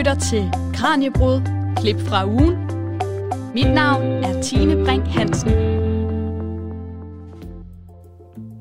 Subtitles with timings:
[0.00, 1.40] lytter til Kranjebrud,
[1.76, 2.54] klip fra ugen.
[3.54, 5.50] Mit navn er Tine Brink Hansen.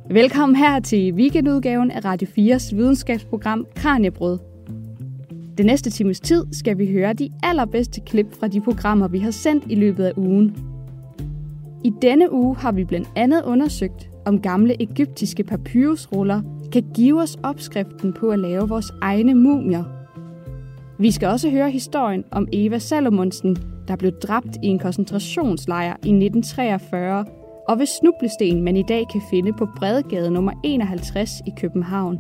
[0.09, 4.37] Velkommen her til weekendudgaven af Radio 4's videnskabsprogram Kranjebrud.
[5.57, 9.31] Det næste times tid skal vi høre de allerbedste klip fra de programmer, vi har
[9.31, 10.57] sendt i løbet af ugen.
[11.83, 17.37] I denne uge har vi blandt andet undersøgt, om gamle egyptiske papyrusruller kan give os
[17.43, 19.98] opskriften på at lave vores egne mumier.
[21.01, 23.57] Vi skal også høre historien om Eva Salomonsen,
[23.87, 27.25] der blev dræbt i en koncentrationslejr i 1943,
[27.67, 32.19] og ved snublesten, man i dag kan finde på Bredegade nummer 51 i København.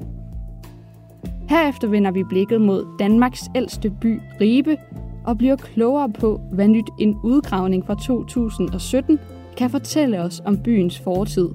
[1.49, 4.77] Herefter vender vi blikket mod Danmarks ældste by, Ribe,
[5.25, 9.19] og bliver klogere på, hvad nyt en udgravning fra 2017
[9.57, 11.49] kan fortælle os om byens fortid.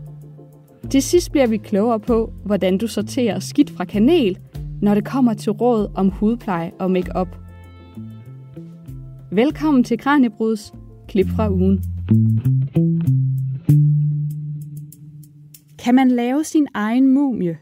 [0.90, 4.38] Til sidst bliver vi klogere på, hvordan du sorterer skidt fra kanel,
[4.82, 7.28] når det kommer til råd om hudpleje og makeup.
[9.30, 10.74] Velkommen til Kranjebruds
[11.08, 11.84] klip fra ugen.
[15.78, 17.58] Kan man lave sin egen mumie?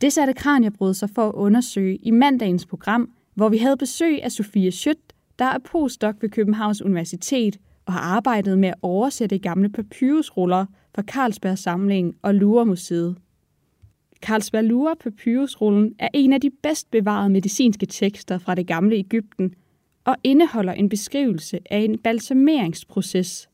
[0.00, 4.32] Det satte Kranjebrud sig for at undersøge i mandagens program, hvor vi havde besøg af
[4.32, 9.68] Sofie Schødt, der er postdoc ved Københavns Universitet og har arbejdet med at oversætte gamle
[9.68, 13.16] papyrusruller fra Carlsberg Samling og Louvre Museet.
[14.22, 19.54] Carlsberg Papyrusrullen er en af de bedst bevarede medicinske tekster fra det gamle Ægypten
[20.04, 23.48] og indeholder en beskrivelse af en balsameringsproces.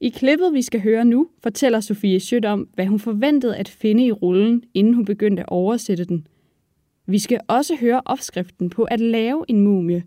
[0.00, 4.06] I klippet, vi skal høre nu, fortæller Sofie Schødt om, hvad hun forventede at finde
[4.06, 6.26] i rullen, inden hun begyndte at oversætte den.
[7.06, 10.04] Vi skal også høre opskriften på at lave en mumie,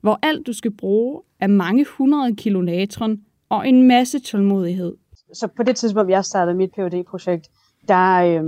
[0.00, 4.94] hvor alt du skal bruge er mange hundrede kilo natron og en masse tålmodighed.
[5.32, 7.48] Så på det tidspunkt, jeg startede mit phd projekt
[7.88, 8.44] der, øh,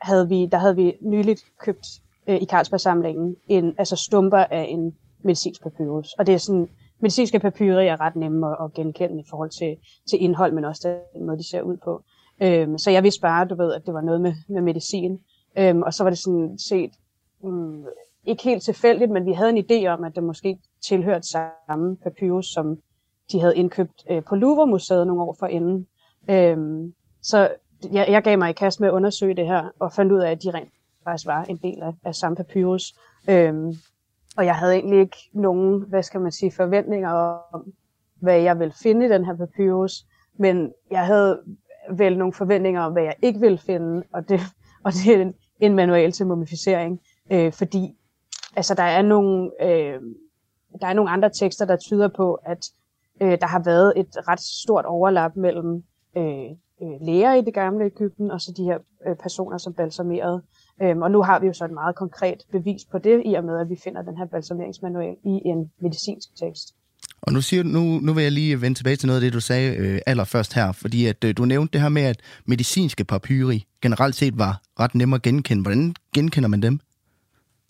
[0.00, 1.86] havde vi, der havde vi nyligt købt
[2.26, 6.12] øh, i Carlsberg-samlingen en, altså stumper af en medicinsk papyrus.
[6.18, 6.68] Og det er sådan,
[7.00, 9.76] medicinske papyrer er ret nemme at, at genkende i forhold til,
[10.10, 12.02] til indhold, men også den måde, de ser ud på.
[12.42, 15.20] Øhm, så jeg vidste bare, du ved, at det var noget med, med medicin.
[15.58, 16.90] Øhm, og så var det sådan set,
[17.40, 17.86] um,
[18.24, 20.58] ikke helt tilfældigt, men vi havde en idé om, at det måske
[20.88, 22.78] tilhørte samme papyrus, som
[23.32, 25.86] de havde indkøbt øh, på Louvre-museet nogle år forinden.
[26.30, 27.48] Øhm, så
[27.92, 30.30] jeg, jeg gav mig i kast med at undersøge det her, og fandt ud af,
[30.30, 30.72] at de rent
[31.04, 32.94] faktisk var en del af, af samme papyrus.
[33.28, 33.72] Øhm,
[34.36, 37.10] og jeg havde egentlig ikke nogen, hvad skal man sige, forventninger
[37.52, 37.72] om,
[38.20, 40.04] hvad jeg ville finde i den her papyrus,
[40.38, 41.40] men jeg havde
[41.90, 44.40] vel nogle forventninger om, hvad jeg ikke ville finde, og det,
[44.84, 47.00] og det er en, en manual til mumificering,
[47.32, 47.96] øh, fordi
[48.56, 50.00] altså, der, er nogle, øh,
[50.80, 52.70] der er nogle andre tekster, der tyder på, at
[53.22, 55.84] øh, der har været et ret stort overlap mellem
[56.16, 56.50] øh,
[56.82, 60.42] øh, læger i det gamle Ægypten, og så de her øh, personer, som balsamerede.
[60.82, 63.44] Øhm, og nu har vi jo så et meget konkret bevis på det, i og
[63.44, 66.74] med, at vi finder den her balsameringsmanual i en medicinsk tekst.
[67.22, 69.40] Og nu, siger, nu, nu vil jeg lige vende tilbage til noget af det, du
[69.40, 73.64] sagde øh, allerførst her, fordi at øh, du nævnte det her med, at medicinske papyri
[73.82, 75.62] generelt set var ret nemme at genkende.
[75.62, 76.80] Hvordan genkender man dem?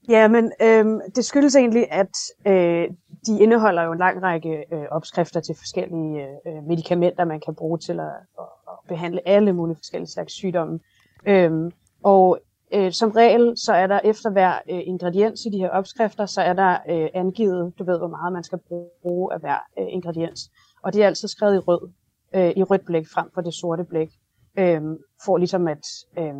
[0.09, 0.85] Ja, men øh,
[1.17, 2.17] det skyldes egentlig, at
[2.47, 2.89] øh,
[3.27, 7.79] de indeholder jo en lang række øh, opskrifter til forskellige øh, medicamenter, man kan bruge
[7.79, 8.47] til at, at,
[8.83, 10.81] at behandle alle mulige forskellige slags sygdomme.
[11.27, 11.71] Øhm,
[12.03, 12.39] og
[12.75, 16.41] øh, som regel, så er der efter hver øh, ingrediens i de her opskrifter, så
[16.41, 18.59] er der øh, angivet, du ved, hvor meget man skal
[19.03, 20.51] bruge af hver øh, ingrediens.
[20.83, 21.91] Og det er altid skrevet i rød,
[22.35, 24.11] øh, i rødt blæk frem for det sorte blæk,
[24.59, 24.83] øh,
[25.25, 25.87] for ligesom at,
[26.19, 26.35] øh,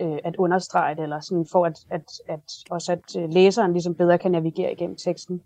[0.00, 3.94] øh, at understrege det, eller sådan for at, at, at også at øh, læseren ligesom
[3.94, 5.42] bedre kan navigere igennem teksten.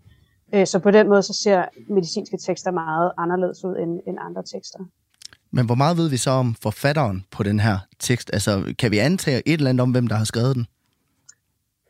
[0.53, 4.43] Øh, så på den måde så ser medicinske tekster meget anderledes ud end, end andre
[4.43, 4.79] tekster.
[5.51, 8.29] Men hvor meget ved vi så om forfatteren på den her tekst?
[8.33, 10.65] Altså, kan vi antage et eller andet om, hvem der har skrevet den?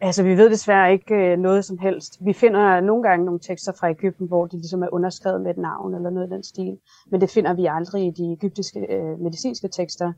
[0.02, 2.18] Altså, vi ved desværre ikke øh, noget som helst.
[2.22, 5.58] Vi finder nogle gange nogle tekster fra Ægypten, hvor de ligesom er underskrevet med et
[5.58, 6.78] navn eller noget i den stil.
[7.12, 10.14] Men det finder vi aldrig i de egyptiske øh, medicinske tekster.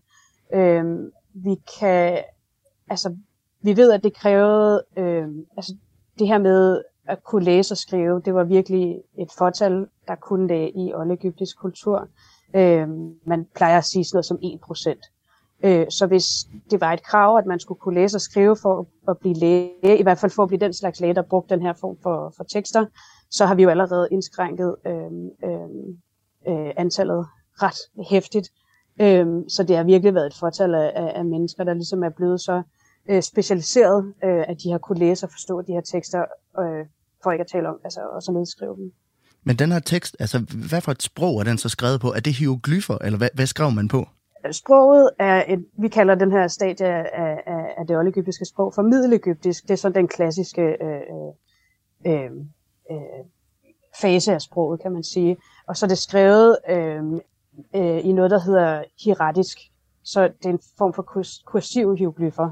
[0.53, 0.99] Øh,
[1.33, 2.17] vi kan,
[2.89, 3.15] altså,
[3.61, 5.27] vi ved, at det krævede, øh,
[5.57, 5.75] altså,
[6.19, 10.49] det her med at kunne læse og skrive, det var virkelig et fortal, der kunne
[10.49, 12.07] det i oldegyptisk kultur.
[12.55, 12.88] Øh,
[13.26, 14.40] man plejer at sige sådan noget som
[14.97, 15.14] 1%.
[15.64, 16.26] Øh, så hvis
[16.72, 19.97] det var et krav, at man skulle kunne læse og skrive for at blive læge,
[20.00, 22.34] i hvert fald for at blive den slags læge, der brugte den her form for,
[22.38, 22.85] for tekster,
[23.29, 25.11] så har vi jo allerede indskrænket øh,
[26.47, 27.28] øh, antallet
[27.61, 28.50] ret hæftigt.
[29.02, 32.41] Øh, så det har virkelig været et fortal af, af mennesker, der ligesom er blevet
[32.41, 32.61] så
[33.09, 36.26] øh, specialiseret, øh, at de har kunne læse og forstå de her tekster,
[36.59, 36.85] øh,
[37.23, 38.91] for ikke at tale om, altså også at nedskrive dem.
[39.43, 42.13] Men den her tekst, altså hvad for et sprog er den så skrevet på?
[42.13, 44.07] Er det hieroglyffer, eller hvad, hvad skrev man på?
[44.45, 48.73] Øh, sproget er, et, vi kalder den her stadie af, af, af det oldegyptiske sprog
[48.75, 49.63] for middelegyptisk.
[49.63, 51.01] Det er sådan den klassiske øh,
[52.05, 52.31] øh, øh,
[52.91, 53.25] øh,
[54.01, 55.37] fase af sproget, kan man sige.
[55.67, 57.03] Og så er det skrevet øh,
[57.75, 59.57] øh, i noget, der hedder hieratisk.
[60.03, 62.49] Så det er en form for kurs, kursiv hieroglyffer.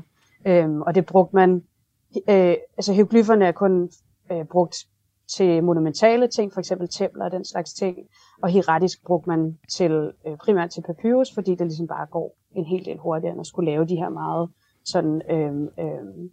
[0.48, 1.64] Øh, og det brugte man...
[2.30, 3.90] Øh, altså hieroglyfferne er kun
[4.32, 4.88] øh, brugt
[5.36, 7.98] til monumentale ting, for eksempel templer og den slags ting.
[8.44, 12.66] Og hieratisk brugte man til, øh, primært til papyrus, fordi det ligesom bare går en
[12.66, 14.50] hel del hurtigere, end at skulle lave de her meget
[14.86, 16.30] sådan øh, øh,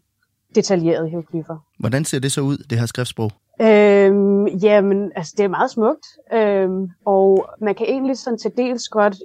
[0.55, 1.57] detaljerede hieroglyffer.
[1.79, 3.31] Hvordan ser det så ud, det her skriftsprog?
[3.61, 8.89] Øhm, jamen, altså det er meget smukt, øhm, og man kan egentlig sådan til dels
[8.89, 9.17] godt,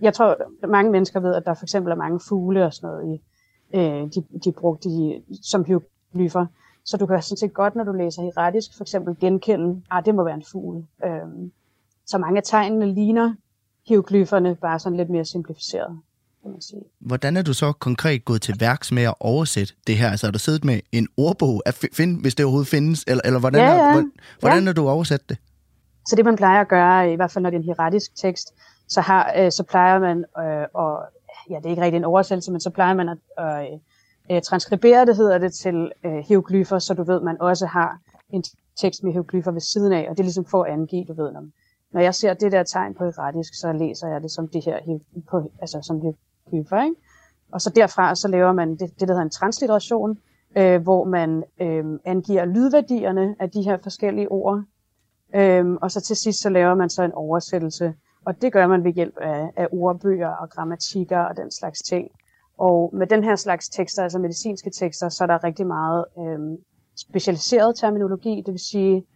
[0.00, 0.36] jeg tror,
[0.68, 3.22] mange mennesker ved, at der for eksempel er mange fugle og sådan noget, i,
[3.76, 6.46] øh, de, de brugte i, som hieroglyffer.
[6.86, 10.14] Så du kan sådan set godt, når du læser hieratisk, for eksempel genkende, ah, det
[10.14, 10.84] må være en fugl.
[11.04, 11.52] Øhm,
[12.06, 13.34] så mange af tegnene ligner
[13.88, 16.00] hieroglyfferne, bare sådan lidt mere simplificeret
[16.46, 16.82] kan man sige.
[16.98, 20.10] Hvordan er du så konkret gået til værks med at oversætte det her?
[20.10, 23.40] Altså har du siddet med en ordbog, at finde, hvis det overhovedet findes, eller, eller
[23.40, 23.92] hvordan, ja, ja.
[23.92, 24.04] Har,
[24.40, 24.66] hvordan ja.
[24.66, 25.38] har du oversat det?
[26.06, 28.54] Så det man plejer at gøre, i hvert fald når det er en hieratisk tekst,
[28.88, 30.98] så, har, øh, så plejer man, øh, og
[31.50, 33.78] ja, det er ikke rigtig en oversættelse, men så plejer man at øh,
[34.30, 37.98] øh, transkribere det, hedder det, til øh, hieroglyffer, så du ved, man også har
[38.30, 38.44] en
[38.80, 41.32] tekst med hieroglyffer ved siden af, og det er ligesom for at angive, du ved,
[41.32, 41.44] når,
[41.92, 44.98] når jeg ser det der tegn på hieratisk, så læser jeg det som det her,
[45.30, 46.14] på, altså som
[46.50, 46.96] hyfer, ikke?
[47.52, 50.18] Og så derfra så laver man det, det der hedder en transliteration,
[50.56, 54.62] øh, hvor man øh, angiver lydværdierne af de her forskellige ord.
[55.34, 57.94] Øh, og så til sidst så laver man så en oversættelse,
[58.24, 62.10] og det gør man ved hjælp af, af ordbøger og grammatikker og den slags ting.
[62.58, 66.58] Og med den her slags tekster, altså medicinske tekster, så er der rigtig meget øh,
[66.96, 69.06] specialiseret terminologi, det vil sige,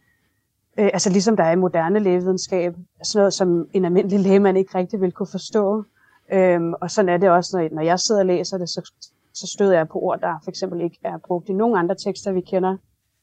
[0.78, 4.78] øh, altså ligesom der er i moderne lægevidenskab, sådan noget som en almindelig lægemand ikke
[4.78, 5.84] rigtig vil kunne forstå,
[6.32, 8.92] Øh, og sådan er det også, når, når jeg sidder og læser det, så,
[9.34, 12.32] så støder jeg på ord, der for eksempel ikke er brugt i nogen andre tekster,
[12.32, 12.76] vi kender.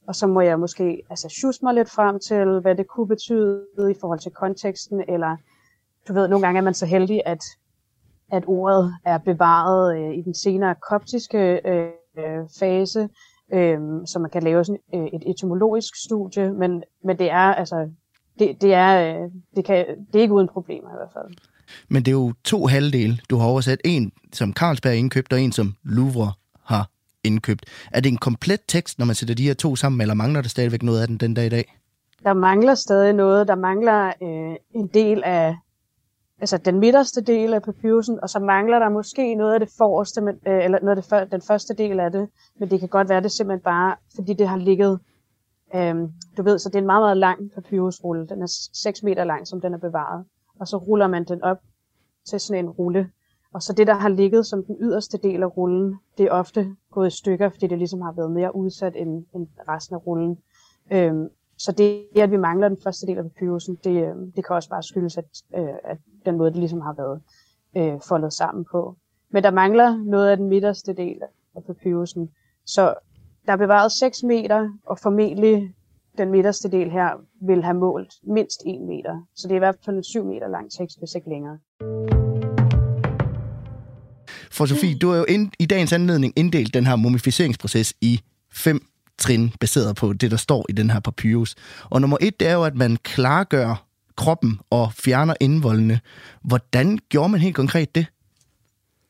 [0.07, 3.65] Og så må jeg måske altså, sjusse mig lidt frem til, hvad det kunne betyde
[3.91, 5.37] i forhold til konteksten, eller
[6.07, 7.43] du ved, nogle gange er man så heldig, at,
[8.31, 11.89] at ordet er bevaret øh, i den senere koptiske øh,
[12.59, 13.09] fase,
[13.53, 17.89] øh, så man kan lave sådan, øh, et etymologisk studie, men, men det er altså,
[18.39, 21.37] det, det, er, øh, det, kan, det er ikke uden problemer i hvert fald.
[21.89, 23.81] Men det er jo to halvdele, du har oversat.
[23.85, 26.31] En, som Carlsberg har indkøbt, og en, som Louvre
[26.63, 26.89] har
[27.23, 27.65] indkøbt.
[27.91, 30.49] Er det en komplet tekst, når man sætter de her to sammen, eller mangler der
[30.49, 31.77] stadigvæk noget af den den dag i dag?
[32.23, 33.47] Der mangler stadig noget.
[33.47, 35.55] Der mangler øh, en del af
[36.39, 40.21] altså den midterste del af papyrusen, og så mangler der måske noget af det forreste,
[40.21, 42.29] men, øh, eller noget af det for, den første del af det,
[42.59, 44.99] men det kan godt være det simpelthen bare, fordi det har ligget,
[45.75, 45.95] øh,
[46.37, 48.27] du ved, så det er en meget, meget lang papyrusrulle.
[48.27, 50.25] Den er 6 meter lang, som den er bevaret
[50.59, 51.57] og så ruller man den op
[52.25, 53.11] til sådan en rulle.
[53.53, 56.75] Og så det, der har ligget som den yderste del af rullen, det er ofte
[56.91, 60.37] gået i stykker, fordi det ligesom har været mere udsat end, end resten af rullen.
[60.91, 64.55] Øhm, så det, at vi mangler den første del af papyrusen, det, øh, det kan
[64.55, 65.25] også bare skyldes, at,
[65.55, 67.21] øh, at den måde, det ligesom har været
[67.77, 68.97] øh, foldet sammen på.
[69.29, 71.21] Men der mangler noget af den midterste del
[71.55, 72.29] af papyrusen.
[72.65, 72.93] Så
[73.45, 75.73] der er bevaret 6 meter, og formentlig
[76.17, 77.09] den midterste del her
[77.41, 79.27] vil have målt mindst 1 meter.
[79.35, 81.59] Så det er i hvert fald en 7 meter lang tekst, hvis ikke længere.
[84.51, 88.21] For Sofie, du har jo ind, i dagens anledning inddelt den her mumificeringsproces i
[88.51, 88.81] fem
[89.17, 91.55] trin, baseret på det, der står i den her papyrus.
[91.83, 93.83] Og nummer et, det er jo, at man klargør
[94.17, 95.99] kroppen og fjerner indvoldene.
[96.41, 98.05] Hvordan gjorde man helt konkret det?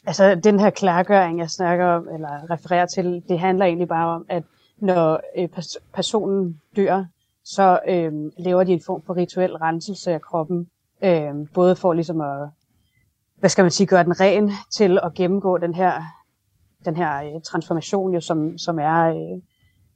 [0.05, 4.25] Altså, den her klargøring, jeg snakker om, eller refererer til, det handler egentlig bare om,
[4.29, 4.43] at
[4.77, 5.49] når øh,
[5.93, 7.05] personen dør,
[7.43, 10.67] så øh, laver de en form for rituel renselse af kroppen,
[11.03, 12.49] øh, både for ligesom at,
[13.39, 16.03] hvad skal man sige, gøre den ren til at gennemgå den her,
[16.85, 19.41] den her øh, transformation, jo, som, som er øh,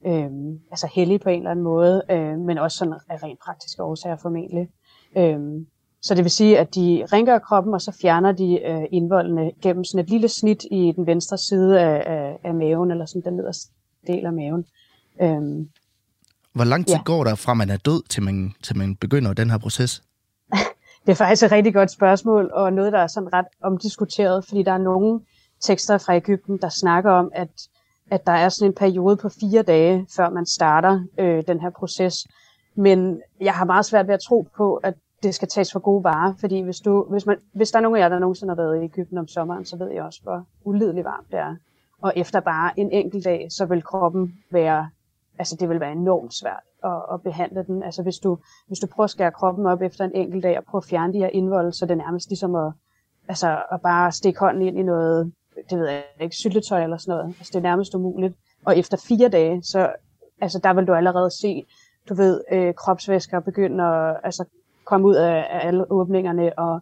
[0.06, 0.30] øh,
[0.70, 4.16] altså hellig på en eller anden måde, øh, men også sådan af rent praktiske årsager
[4.16, 4.68] formentlig.
[5.16, 5.40] Øh,
[6.02, 9.84] så det vil sige, at de rengør kroppen, og så fjerner de øh, indvoldene gennem
[9.84, 13.34] sådan et lille snit i den venstre side af, af, af maven, eller sådan den
[13.36, 13.72] nederste
[14.06, 14.64] del af maven.
[15.22, 15.68] Øhm,
[16.52, 17.02] Hvor lang tid ja.
[17.02, 20.02] går der fra man er død, til man, til man begynder den her proces?
[21.06, 24.62] det er faktisk et rigtig godt spørgsmål, og noget, der er sådan ret omdiskuteret, fordi
[24.62, 25.20] der er nogle
[25.60, 27.50] tekster fra Ægypten, der snakker om, at,
[28.12, 31.70] at der er sådan en periode på fire dage, før man starter øh, den her
[31.70, 32.26] proces.
[32.74, 36.04] Men jeg har meget svært ved at tro på, at det skal tages for gode
[36.04, 38.62] varer, fordi hvis, du, hvis, man, hvis der er nogen af jer, der nogensinde har
[38.62, 41.56] været i Ægypten om sommeren, så ved jeg også, hvor ulideligt varmt det er.
[42.02, 44.90] Og efter bare en enkelt dag, så vil kroppen være,
[45.38, 47.82] altså det vil være enormt svært at, at behandle den.
[47.82, 50.64] Altså hvis du, hvis du prøver at skære kroppen op efter en enkelt dag og
[50.64, 52.72] prøver at fjerne de her indvold, så det er nærmest ligesom at,
[53.28, 55.32] altså at bare stikke hånden ind i noget,
[55.70, 57.34] det ved jeg ikke, syltetøj eller sådan noget.
[57.38, 58.34] Altså det er nærmest umuligt.
[58.64, 59.92] Og efter fire dage, så
[60.40, 61.64] altså der vil du allerede se
[62.08, 64.44] du ved, øh, kropsvæsker begynder at altså,
[64.84, 66.80] komme ud af, af alle åbningerne, og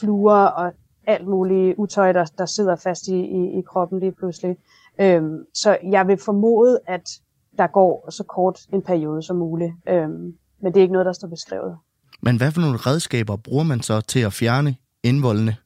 [0.00, 0.72] fluer og
[1.06, 4.56] alt muligt utøj, der, der sidder fast i, i, i kroppen lige pludselig.
[5.00, 7.10] Øhm, så jeg vil formode, at
[7.58, 9.72] der går så kort en periode som muligt.
[9.88, 11.76] Øhm, men det er ikke noget, der står beskrevet.
[12.22, 15.56] Men hvad for nogle redskaber bruger man så til at fjerne indvoldene?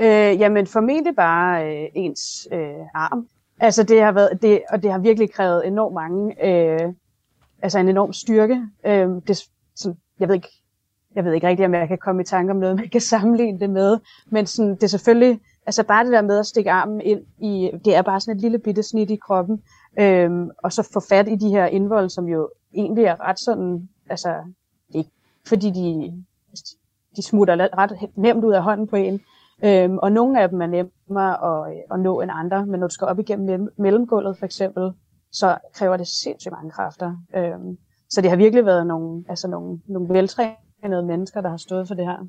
[0.00, 3.28] Øh, jamen formentlig bare øh, ens øh, arm.
[3.60, 6.92] Altså det har været, det, og det har virkelig krævet enormt mange, øh,
[7.62, 8.62] altså en enorm styrke.
[8.86, 9.38] Øh, det,
[9.76, 10.48] sådan, jeg ved ikke,
[11.14, 13.60] jeg ved ikke rigtigt, om jeg kan komme i tanke om noget, man kan sammenligne
[13.60, 17.00] det med, men sådan, det er selvfølgelig, altså bare det der med at stikke armen
[17.00, 19.62] ind i, det er bare sådan et lille bitte snit i kroppen,
[19.98, 23.88] øh, og så få fat i de her indvold, som jo egentlig er ret sådan,
[24.10, 24.34] altså
[24.94, 25.10] ikke
[25.46, 26.12] fordi de,
[27.16, 29.20] de smutter ret nemt ud af hånden på en,
[29.64, 32.94] øhm, og nogle af dem er nemmere at, at nå end andre, men når du
[32.94, 34.92] skal op igennem mellemgulvet for eksempel,
[35.32, 37.16] så kræver det sindssygt mange kræfter.
[37.36, 37.78] Øhm,
[38.10, 41.94] så det har virkelig været nogle, altså nogle, nogle veltrænede mennesker, der har stået for
[41.94, 42.26] det her.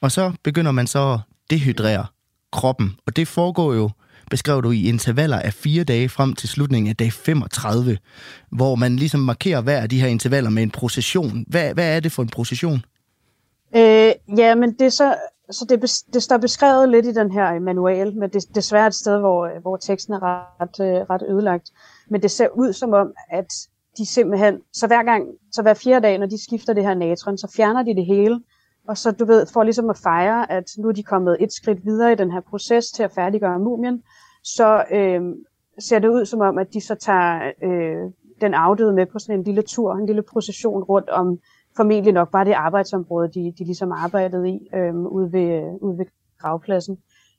[0.00, 1.20] Og så begynder man så at
[1.50, 2.06] dehydrere
[2.52, 3.90] kroppen, og det foregår jo,
[4.30, 7.98] beskrev du, i intervaller af fire dage frem til slutningen af dag 35,
[8.50, 11.44] hvor man ligesom markerer hver af de her intervaller med en procession.
[11.48, 12.84] Hvad, hvad er det for en procession?
[13.76, 15.14] Øh, ja, men det er så,
[15.50, 15.82] så det,
[16.14, 19.46] det står beskrevet lidt i den her øh, manual, men det, desværre et sted, hvor,
[19.46, 20.20] øh, hvor teksten er
[20.60, 21.70] ret, øh, ret ødelagt.
[22.10, 23.46] Men det ser ud som om, at
[23.98, 27.38] de simpelthen, så hver gang, så hver fjerde dag, når de skifter det her natron,
[27.38, 28.40] så fjerner de det hele,
[28.88, 31.84] og så du ved, for ligesom at fejre, at nu er de kommet et skridt
[31.84, 34.02] videre i den her proces til at færdiggøre mumien,
[34.44, 35.20] så øh,
[35.78, 39.38] ser det ud som om, at de så tager øh, den afdøde med på sådan
[39.38, 41.38] en lille tur, en lille procession rundt om
[41.76, 46.06] formentlig nok bare det arbejdsområde, de, de ligesom arbejdede i øh, ude, ved, ude ved
[46.38, 46.96] gravpladsen.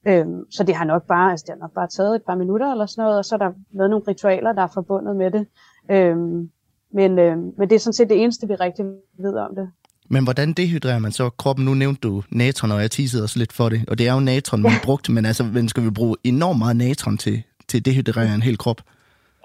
[0.07, 2.71] Øhm, så det har nok bare, altså det har nok bare taget et par minutter
[2.71, 5.47] eller sådan noget, og så er der været nogle ritualer, der er forbundet med det.
[5.91, 6.49] Øhm,
[6.93, 8.85] men, øhm, men det er sådan set det eneste, vi rigtig
[9.19, 9.69] ved om det.
[10.09, 11.65] Men hvordan dehydrerer man så kroppen?
[11.65, 13.85] Nu nævnte du natron, og jeg teasede også lidt for det.
[13.87, 14.77] Og det er jo natron, man ja.
[14.83, 18.41] brugt, men altså, men skal vi bruge enormt meget natron til, til at dehydrere en
[18.41, 18.81] hel krop?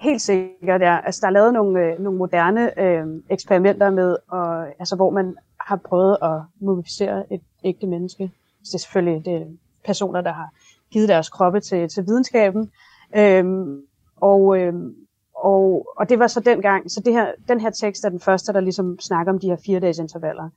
[0.03, 1.05] Helt sikkert, ja.
[1.05, 5.35] Altså, der er lavet nogle, øh, nogle moderne øh, eksperimenter med, og, altså, hvor man
[5.59, 8.31] har prøvet at mumificere et ægte menneske.
[8.63, 9.45] Så det er selvfølgelig det er
[9.85, 10.49] personer, der har
[10.91, 12.71] givet deres kroppe til, til videnskaben.
[13.15, 13.81] Øhm,
[14.15, 14.95] og, øhm,
[15.35, 18.19] og, og det var så den gang, så det her, den her tekst er den
[18.19, 20.49] første, der ligesom snakker om de her fire dages intervaller.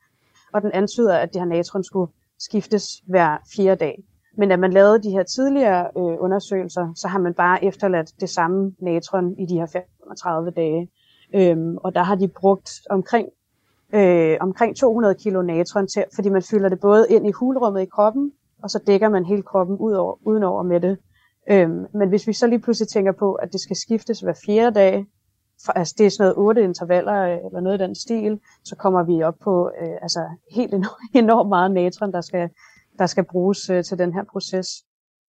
[0.53, 4.03] Og den antyder, at det her natron skulle skiftes hver fjerde dag.
[4.37, 8.31] Men at man lavede de her tidligere øh, undersøgelser, så har man bare efterladt det
[8.31, 10.90] samme natron i de her 35 dage.
[11.35, 13.28] Øhm, og der har de brugt omkring,
[13.95, 17.87] øh, omkring 200 kilo natron til, fordi man fylder det både ind i hulrummet i
[17.87, 20.99] kroppen, og så dækker man hele kroppen ud over, udenover med det.
[21.50, 24.75] Øhm, men hvis vi så lige pludselig tænker på, at det skal skiftes hver fjerde
[24.75, 25.07] dag,
[25.64, 28.76] for, altså det er sådan noget otte intervaller øh, eller noget i den stil, så
[28.76, 30.21] kommer vi op på øh, altså
[30.55, 32.50] helt enormt, enormt meget natron, der skal,
[32.99, 34.85] der skal bruges øh, til den her proces.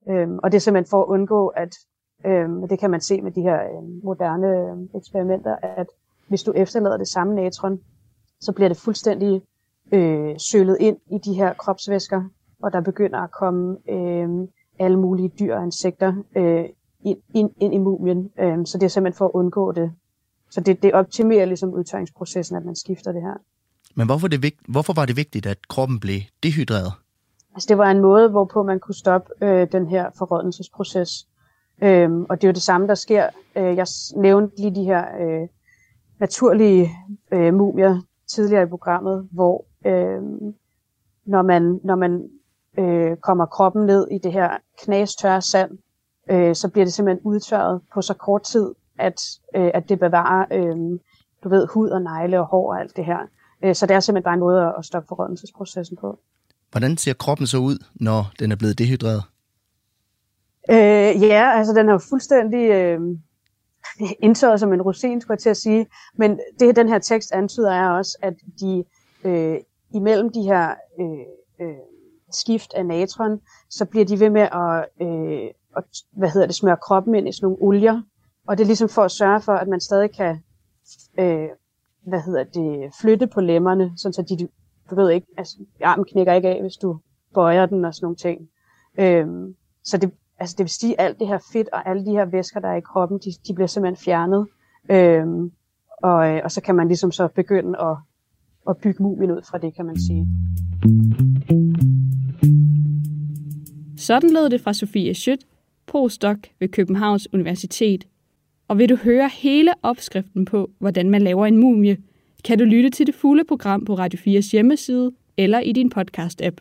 [0.10, 1.76] Øhm, og det er simpelthen for at undgå, at
[2.26, 5.88] øhm, det kan man se med de her øh, moderne øh, eksperimenter, at
[6.28, 7.80] hvis du efterlader det samme natron,
[8.42, 9.42] så bliver det fuldstændig
[9.92, 12.24] øh, sølet ind i de her kropsvæsker,
[12.64, 14.30] og der begynder at komme øh,
[14.80, 16.66] alle mulige dyr og insekter øh,
[17.04, 18.30] ind, ind, ind i mumien.
[18.40, 19.92] Øh, så det er simpelthen for at undgå det.
[20.50, 23.34] Så det, det optimerer ligesom udtørringsprocessen, at man skifter det her.
[23.96, 26.92] Men hvorfor, det hvorfor var det vigtigt, at kroppen blev dehydreret?
[27.58, 31.28] Altså det var en måde, hvorpå man kunne stoppe øh, den her forrådnelsesproces.
[31.84, 33.30] Øhm, og det er jo det samme, der sker.
[33.56, 35.48] Øh, jeg nævnte lige de her øh,
[36.20, 36.90] naturlige
[37.32, 40.22] øh, mumier tidligere i programmet, hvor øh,
[41.26, 42.30] når man, når man
[42.78, 45.72] øh, kommer kroppen ned i det her knastørre sand,
[46.30, 49.22] øh, så bliver det simpelthen udtørret på så kort tid, at,
[49.56, 51.00] øh, at det bevarer, øh,
[51.44, 53.20] du ved, hud og negle og hår og alt det her.
[53.64, 56.20] Øh, så det er simpelthen bare en måde at stoppe forrådnelsesprocessen på.
[56.72, 59.24] Hvordan ser kroppen så ud, når den er blevet dehydreret?
[60.70, 63.00] Øh, ja, altså den er jo fuldstændig øh,
[64.20, 65.88] indtørret som en rosin, skulle jeg til at sige.
[66.18, 68.84] Men det, den her tekst antyder er også, at de
[69.24, 69.58] øh,
[69.94, 71.76] imellem de her øh, øh,
[72.32, 76.78] skift af natron, så bliver de ved med at, øh, at hvad hedder det, smøre
[76.78, 78.02] kroppen ind i sådan nogle olier.
[78.48, 80.40] Og det er ligesom for at sørge for, at man stadig kan
[81.20, 81.50] øh,
[82.08, 84.48] hvad hedder det, flytte på lemmerne, sådan så de,
[84.90, 87.00] du ved ikke, altså armen knækker ikke af, hvis du
[87.34, 88.50] bøjer den og sådan nogle ting.
[89.00, 92.12] Øhm, så det, altså det vil sige, at alt det her fedt og alle de
[92.12, 94.48] her væsker, der er i kroppen, de, de bliver simpelthen fjernet.
[94.92, 95.52] Øhm,
[96.04, 97.98] og, øh, og så kan man ligesom så begynde at,
[98.70, 100.28] at bygge mumien ud fra det, kan man sige.
[103.98, 105.48] Sådan lød det fra Sofie Schødt,
[105.86, 108.08] postdoc ved Københavns Universitet.
[108.68, 111.98] Og vil du høre hele opskriften på, hvordan man laver en mumie,
[112.48, 116.56] kan du lytte til det fulde program på Radio 4's hjemmeside eller i din podcast-app.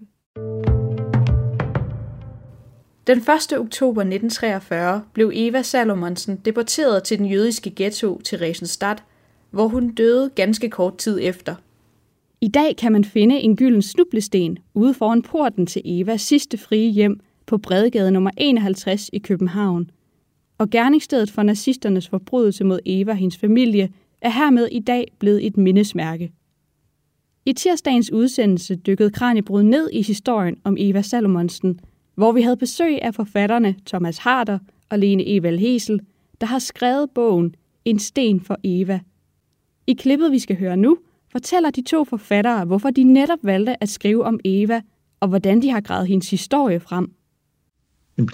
[3.06, 3.58] Den 1.
[3.58, 9.04] oktober 1943 blev Eva Salomonsen deporteret til den jødiske ghetto til Resenstadt,
[9.50, 11.54] hvor hun døde ganske kort tid efter.
[12.40, 16.90] I dag kan man finde en gylden snublesten ude foran porten til Evas sidste frie
[16.90, 19.90] hjem på Bredegade nummer 51 i København.
[20.58, 23.88] Og gerningsstedet for nazisternes forbrydelse mod Eva og hendes familie
[24.20, 26.32] er hermed i dag blevet et mindesmærke.
[27.44, 31.80] I tirsdagens udsendelse dykkede Kranjebrud ned i historien om Eva Salomonsen,
[32.14, 34.58] hvor vi havde besøg af forfatterne Thomas Harder
[34.88, 36.00] og Lene Evald Hesel,
[36.40, 37.54] der har skrevet bogen
[37.84, 39.00] En sten for Eva.
[39.86, 40.98] I klippet, vi skal høre nu,
[41.32, 44.82] fortæller de to forfattere, hvorfor de netop valgte at skrive om Eva,
[45.20, 47.12] og hvordan de har gravet hendes historie frem.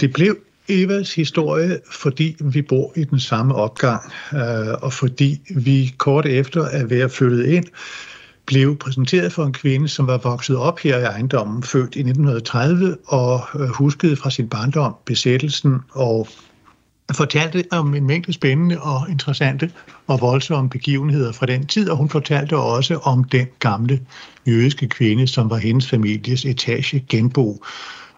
[0.01, 0.37] Det blev
[0.69, 6.64] Evas historie, fordi vi bor i den samme opgang, øh, og fordi vi kort efter
[6.64, 7.64] at være flyttet ind,
[8.47, 12.97] blev præsenteret for en kvinde, som var vokset op her i ejendommen, født i 1930,
[13.07, 16.28] og øh, huskede fra sin barndom besættelsen og
[17.12, 19.71] fortalte om en mængde spændende og interessante
[20.07, 24.00] og voldsomme begivenheder fra den tid, og hun fortalte også om den gamle
[24.47, 27.64] jødiske kvinde, som var hendes families etage genbo,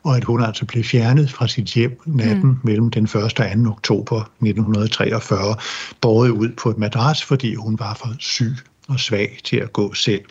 [0.04, 2.58] og at hun altså blev fjernet fra sit hjem natten mm.
[2.62, 3.14] mellem den 1.
[3.16, 3.44] og 2.
[3.68, 5.56] oktober 1943,
[6.00, 8.54] båret ud på et madras, fordi hun var for syg
[8.88, 10.24] og svag til at gå selv.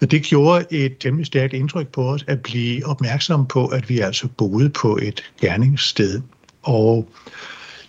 [0.00, 3.98] Og det gjorde et temmelig stærkt indtryk på os at blive opmærksom på, at vi
[3.98, 6.20] altså boede på et gerningssted.
[6.62, 7.08] Og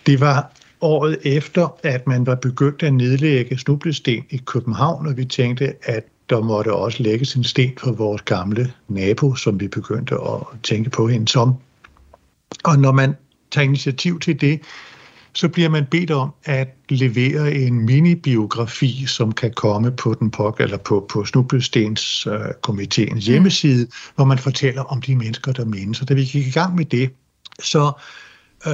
[0.06, 5.24] det var året efter, at man var begyndt at nedlægge snublesten i København, og vi
[5.24, 10.14] tænkte, at der måtte også lægges en sten for vores gamle nabo, som vi begyndte
[10.14, 11.54] at tænke på hende som.
[12.64, 13.14] Og når man
[13.50, 14.60] tager initiativ til det,
[15.32, 20.60] så bliver man bedt om at levere en mini-biografi, som kan komme på den pok
[20.60, 23.32] eller på, på Snublestens uh, komiteens mm.
[23.32, 26.00] hjemmeside, hvor man fortæller om de mennesker, der mindes.
[26.00, 27.10] Og da vi gik i gang med det,
[27.62, 27.92] så,
[28.66, 28.72] uh,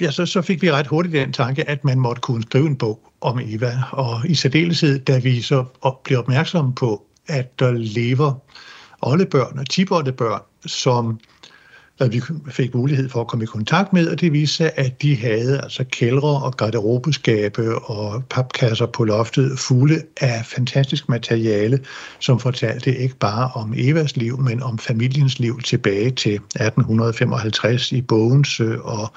[0.00, 2.76] ja, så, så fik vi ret hurtigt den tanke, at man måtte kunne skrive en
[2.76, 3.72] bog om Eva.
[3.90, 8.34] Og i særdeleshed, da vi så op, blev opmærksomme på, at der lever
[9.02, 11.20] oldebørn og tiboldebørn, som
[12.00, 15.02] at vi fik mulighed for at komme i kontakt med, og det viste sig, at
[15.02, 21.80] de havde altså kældre og garderobeskabe og papkasser på loftet fulde af fantastisk materiale,
[22.18, 28.02] som fortalte ikke bare om Evas liv, men om familiens liv tilbage til 1855 i
[28.02, 29.12] Bogense og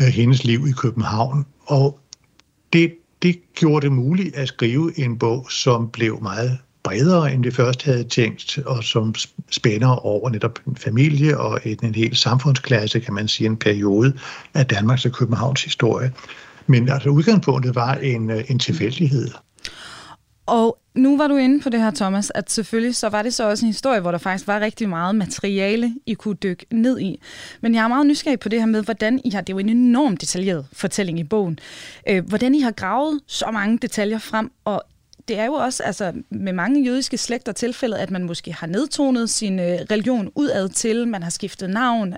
[0.00, 1.46] øh, hendes liv i København.
[1.66, 2.00] Og
[2.72, 7.50] det, det gjorde det muligt at skrive en bog, som blev meget bredere, end vi
[7.50, 9.14] først havde tænkt, og som
[9.50, 14.18] spænder over netop en familie og en, en hel samfundsklasse, kan man sige, en periode
[14.54, 16.12] af Danmarks og Københavns historie.
[16.66, 19.28] Men altså udgangspunktet var en, øh, en tilfældighed.
[20.46, 23.48] Og nu var du inde på det her, Thomas, at selvfølgelig så var det så
[23.48, 27.20] også en historie, hvor der faktisk var rigtig meget materiale, I kunne dykke ned i.
[27.60, 29.58] Men jeg er meget nysgerrig på det her med, hvordan I har, det er jo
[29.58, 31.58] en enorm detaljeret fortælling i bogen,
[32.08, 34.82] øh, hvordan I har gravet så mange detaljer frem, og
[35.28, 39.30] det er jo også altså, med mange jødiske slægter tilfældet, at man måske har nedtonet
[39.30, 42.14] sin øh, religion udad til, man har skiftet navn.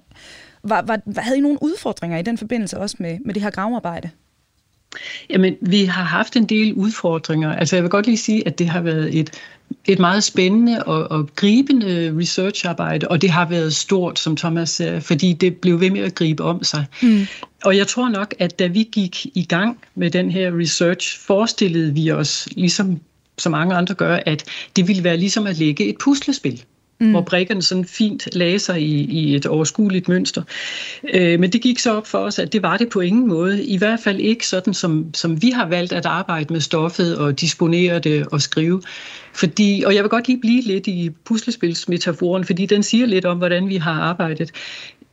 [0.62, 4.10] Var, var, havde I nogle udfordringer i den forbindelse også med, med det her gravearbejde?
[5.30, 7.52] Jamen, vi har haft en del udfordringer.
[7.52, 9.30] Altså, jeg vil godt lige sige, at det har været et,
[9.86, 15.00] et meget spændende og, og gribende researcharbejde, og det har været stort, som Thomas sagde,
[15.00, 16.84] fordi det blev ved med at gribe om sig.
[17.02, 17.26] Mm.
[17.64, 21.94] Og jeg tror nok, at da vi gik i gang med den her research, forestillede
[21.94, 23.00] vi os, ligesom
[23.38, 24.44] så mange andre gør, at
[24.76, 26.64] det ville være ligesom at lægge et puslespil
[27.00, 27.10] mm.
[27.10, 30.42] hvor brikkerne sådan fint lagde sig i, i et overskueligt mønster.
[31.14, 33.64] Øh, men det gik så op for os, at det var det på ingen måde.
[33.64, 37.40] I hvert fald ikke sådan, som, som vi har valgt at arbejde med stoffet og
[37.40, 38.82] disponere det og skrive.
[39.34, 43.38] Fordi, og jeg vil godt lige blive lidt i puslespilsmetaforen, fordi den siger lidt om,
[43.38, 44.50] hvordan vi har arbejdet.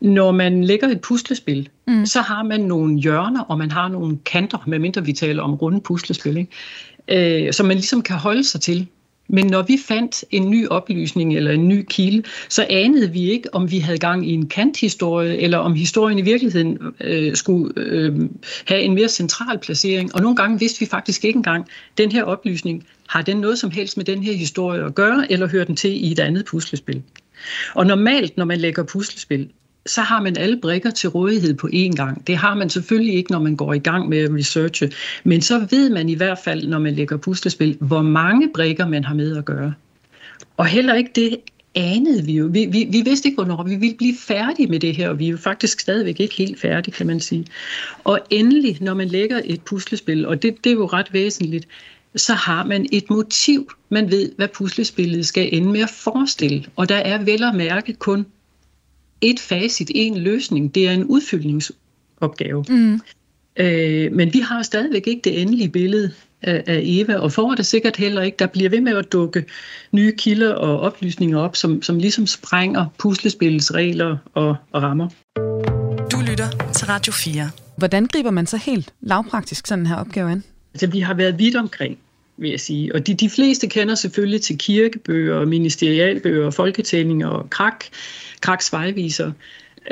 [0.02, 2.06] Når man lægger et puslespil, mm.
[2.06, 5.82] så har man nogle hjørner, og man har nogle kanter, medmindre vi taler om runde
[5.82, 7.45] puslespil, ikke?
[7.47, 8.88] Øh, som man ligesom kan holde sig til.
[9.30, 13.54] Men når vi fandt en ny oplysning eller en ny kilde, så anede vi ikke,
[13.54, 18.16] om vi havde gang i en kanthistorie, eller om historien i virkeligheden øh, skulle øh,
[18.66, 20.16] have en mere central placering.
[20.16, 21.66] Og nogle gange vidste vi faktisk ikke engang,
[21.98, 25.48] den her oplysning, har den noget som helst med den her historie at gøre, eller
[25.48, 27.02] hører den til i et andet puslespil?
[27.76, 29.50] Og normalt, når man lægger puslespil,
[29.88, 32.28] så har man alle brikker til rådighed på én gang.
[32.28, 34.91] Det har man selvfølgelig ikke, når man går i gang med at researche.
[35.23, 39.04] Men så ved man i hvert fald, når man lægger puslespil, hvor mange brikker man
[39.04, 39.73] har med at gøre.
[40.58, 41.38] Og heller ikke det
[41.76, 42.45] anede vi jo.
[42.45, 45.26] Vi, vi, vi vidste ikke, hvornår vi ville blive færdige med det her, og vi
[45.26, 47.45] er jo faktisk stadigvæk ikke helt færdige, kan man sige.
[48.04, 51.67] Og endelig, når man lægger et puslespil, og det, det er jo ret væsentligt,
[52.15, 53.71] så har man et motiv.
[53.89, 56.65] Man ved, hvad puslespillet skal ende med at forestille.
[56.76, 58.26] Og der er vel at mærke kun
[59.21, 60.75] et facit, en løsning.
[60.75, 62.65] Det er en udfyldningsopgave.
[62.69, 63.01] Mm.
[63.58, 67.65] Øh, men vi har stadigvæk ikke det endelige billede af, af Eva, og får det
[67.65, 68.36] sikkert heller ikke.
[68.39, 69.45] Der bliver ved med at dukke
[69.91, 75.10] nye kilder og oplysninger op, som, som ligesom sprænger puslespillets regler og, og rammer.
[76.12, 77.49] Du lytter til Radio 4.
[77.77, 80.43] Hvordan griber man så helt lavpraktisk sådan her opgave an?
[80.73, 81.97] Altså, vi har været vidt omkring
[82.38, 82.95] vil jeg sige.
[82.95, 87.86] Og de, de fleste kender selvfølgelig til kirkebøger, ministerialbøger, folketællinger og krak,
[88.41, 89.32] kraks vejviser.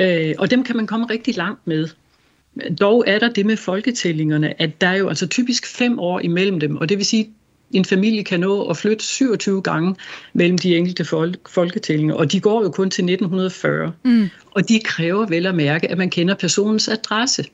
[0.00, 1.88] Øh, og dem kan man komme rigtig langt med.
[2.80, 6.60] Dog er der det med folketællingerne, at der er jo altså typisk fem år imellem
[6.60, 7.28] dem, og det vil sige, at
[7.72, 9.94] en familie kan nå at flytte 27 gange
[10.32, 13.92] mellem de enkelte folk, folketællinger, og de går jo kun til 1940.
[14.04, 14.28] Mm.
[14.50, 17.44] Og de kræver vel at mærke, at man kender personens adresse.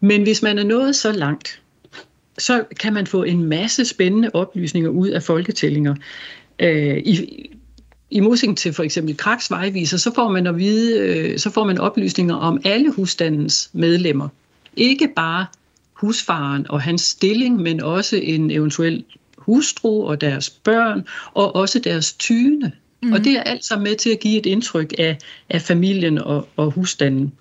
[0.00, 1.60] Men hvis man er nået så langt,
[2.38, 5.94] så kan man få en masse spændende oplysninger ud af folketællinger.
[6.58, 7.46] Øh, i,
[8.10, 11.64] i modsætning til for eksempel Kraks vejviser, så får man at vide, øh, så får
[11.64, 14.28] man oplysninger om alle husstandens medlemmer.
[14.76, 15.46] Ikke bare
[15.92, 19.04] husfaren og hans stilling, men også en eventuel
[19.38, 22.72] hustru og deres børn, og også deres tyne.
[23.02, 23.12] Mm.
[23.12, 25.18] Og det er alt sammen med til at give et indtryk af,
[25.50, 27.32] af familien og, og husstanden.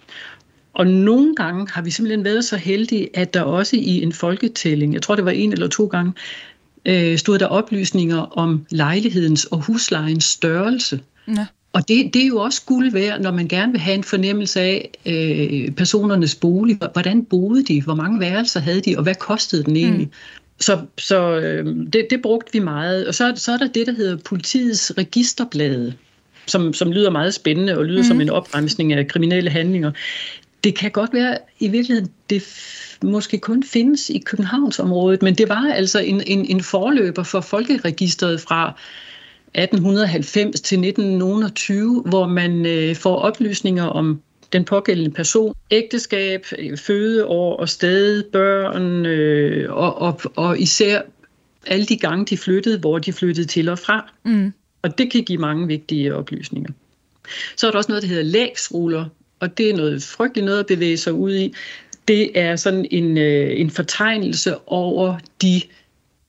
[0.74, 4.94] Og nogle gange har vi simpelthen været så heldige, at der også i en folketælling,
[4.94, 6.14] jeg tror det var en eller to gange,
[6.86, 11.00] øh, stod der oplysninger om lejlighedens og huslejens størrelse.
[11.28, 11.46] Ja.
[11.74, 14.60] Og det, det er jo også guld værd, når man gerne vil have en fornemmelse
[14.60, 16.80] af øh, personernes bolig.
[16.94, 17.82] Hvordan boede de?
[17.82, 18.98] Hvor mange værelser havde de?
[18.98, 20.06] Og hvad kostede den egentlig?
[20.06, 20.14] Mm.
[20.60, 23.08] Så, så øh, det, det brugte vi meget.
[23.08, 25.94] Og så, så er der det, der hedder politiets registerblade,
[26.48, 28.08] som, som lyder meget spændende og lyder mm.
[28.08, 29.92] som en opremsning af kriminelle handlinger.
[30.64, 32.44] Det kan godt være, i virkeligheden, det
[33.04, 38.42] måske kun findes i Københavnsområdet, men det var altså en, en, en forløber for folkeregistret
[38.42, 38.74] fra
[39.56, 44.22] 1890 til 1920, hvor man øh, får oplysninger om
[44.54, 46.46] den pågældende person, ægteskab,
[46.76, 51.02] fødeår og sted, børn øh, og, og, og især
[51.68, 54.12] alle de gange, de flyttede, hvor de flyttede til og fra.
[54.26, 54.54] Mm.
[54.82, 56.72] Og det kan give mange vigtige oplysninger.
[57.58, 59.06] Så er der også noget, der hedder lægsruller,
[59.44, 61.54] og det er noget frygteligt noget at bevæge sig ud i.
[62.08, 65.62] Det er sådan en, øh, en fortegnelse over de,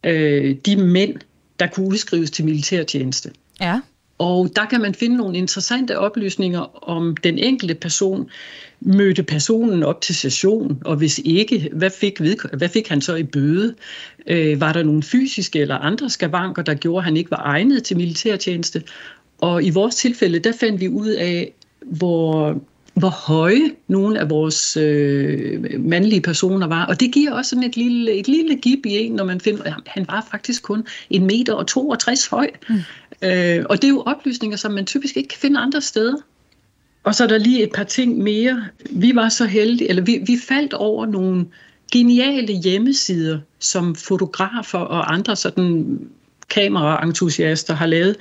[0.04, 1.14] øh, de mænd,
[1.60, 3.30] der kunne udskrives til militærtjeneste.
[3.60, 3.80] Ja.
[4.18, 8.30] Og der kan man finde nogle interessante oplysninger om den enkelte person.
[8.80, 12.18] Mødte personen op til session, og hvis ikke, hvad fik,
[12.52, 13.74] hvad fik han så i bøde?
[14.26, 17.82] Øh, var der nogle fysiske eller andre skavanker, der gjorde, at han ikke var egnet
[17.82, 18.82] til militærtjeneste?
[19.38, 21.52] Og i vores tilfælde, der fandt vi ud af,
[21.84, 22.60] hvor
[22.94, 26.86] hvor høje nogle af vores øh, mandlige personer var.
[26.86, 29.62] Og det giver også sådan et lille, et lille gib i en, når man finder,
[29.62, 32.50] at han var faktisk kun en meter og 62 høj.
[32.68, 32.74] Mm.
[33.22, 36.16] Øh, og det er jo oplysninger, som man typisk ikke kan finde andre steder.
[37.04, 38.64] Og så er der lige et par ting mere.
[38.90, 41.46] Vi var så heldige, eller vi, vi faldt over nogle
[41.92, 45.98] geniale hjemmesider, som fotografer og andre sådan
[46.50, 48.16] kameraentusiaster har lavet,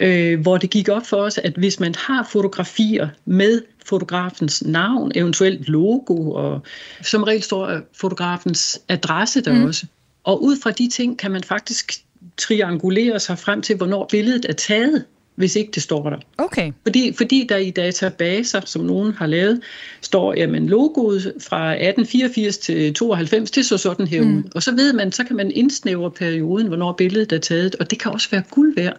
[0.00, 5.12] øh, hvor det gik op for os, at hvis man har fotografier med fotografens navn,
[5.14, 6.62] eventuelt logo, og
[7.02, 9.64] som regel står fotografens adresse der mm.
[9.64, 9.86] også.
[10.24, 11.92] Og ud fra de ting kan man faktisk
[12.36, 16.16] triangulere sig frem til, hvornår billedet er taget, hvis ikke det står der.
[16.38, 16.72] Okay.
[16.82, 19.60] Fordi, fordi der i databaser, som nogen har lavet,
[20.00, 24.36] står, jamen logoet fra 1884 til 92, det så sådan her mm.
[24.36, 24.42] ud.
[24.54, 27.98] Og så ved man, så kan man indsnævre perioden, hvornår billedet er taget, og det
[27.98, 28.96] kan også være guld værd,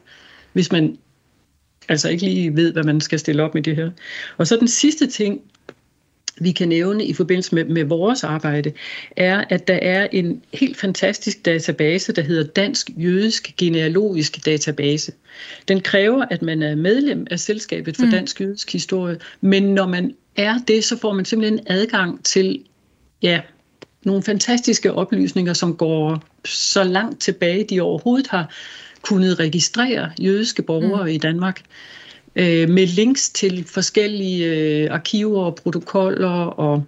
[0.54, 0.98] hvis man
[1.89, 3.91] altså ikke lige ved, hvad man skal stille op med det her.
[4.38, 5.41] Og så den sidste ting,
[6.41, 8.71] vi kan nævne i forbindelse med, med vores arbejde,
[9.15, 15.12] er, at der er en helt fantastisk database, der hedder Dansk Jødisk Genealogisk Database.
[15.67, 18.12] Den kræver, at man er medlem af Selskabet for mm.
[18.12, 22.63] Dansk Jødisk Historie, men når man er det, så får man simpelthen adgang til
[23.21, 23.41] ja,
[24.04, 28.54] nogle fantastiske oplysninger, som går så langt tilbage, de overhovedet har
[29.02, 31.10] kunnet registrere jødiske borgere mm.
[31.10, 31.62] i Danmark
[32.36, 36.84] øh, med links til forskellige øh, arkiver og protokoller og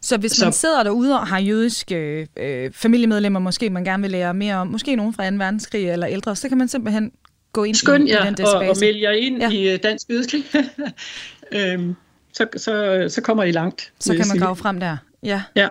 [0.00, 4.10] så hvis man så, sidder derude og har jødiske øh, familiemedlemmer, måske man gerne vil
[4.10, 5.36] lære mere om, måske nogen fra 2.
[5.36, 7.12] verdenskrig eller ældre, så kan man simpelthen
[7.52, 8.56] gå ind Skøn, i, ja, i den database.
[8.56, 9.50] Og, og melde jer ind ja.
[9.50, 10.34] i øh, Dansk Jødisk
[11.52, 11.96] øhm,
[12.32, 13.92] så, så, så kommer I langt.
[14.00, 14.96] Så kan man grave frem der.
[15.22, 15.42] Ja.
[15.56, 15.68] ja.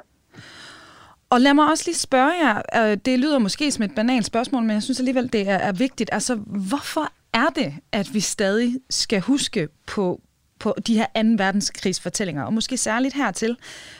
[1.29, 4.63] Og lad mig også lige spørge jer, øh, det lyder måske som et banalt spørgsmål,
[4.63, 6.09] men jeg synes alligevel, det er, er vigtigt.
[6.13, 10.21] Altså, hvorfor er det, at vi stadig skal huske på,
[10.59, 11.43] på de her 2.
[11.43, 13.57] verdenskrigsfortællinger, og måske særligt hertil,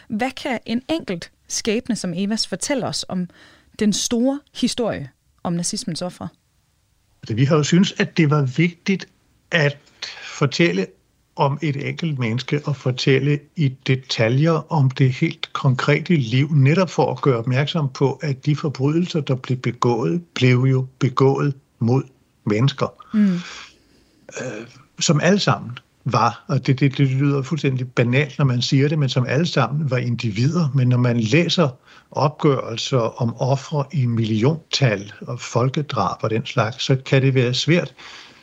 [0.08, 3.30] hvad kan en enkelt skæbne som Evas fortælle os om
[3.80, 5.10] den store historie
[5.44, 6.28] om nazismens ofre?
[7.22, 9.08] Altså, vi har jo synes, at det var vigtigt
[9.52, 9.78] at
[10.24, 10.88] fortælle
[11.36, 17.12] om et enkelt menneske og fortælle i detaljer om det helt konkrete liv, netop for
[17.12, 22.04] at gøre opmærksom på, at de forbrydelser, der blev begået, blev jo begået mod
[22.48, 23.34] mennesker, mm.
[24.40, 24.68] øh,
[25.00, 29.00] som alle sammen var, og det, det, det lyder fuldstændig banalt, når man siger det,
[29.00, 30.70] men som alle sammen var individer.
[30.76, 31.70] Men når man læser
[32.12, 37.94] opgørelser om ofre i milliontal og folkedrab og den slags, så kan det være svært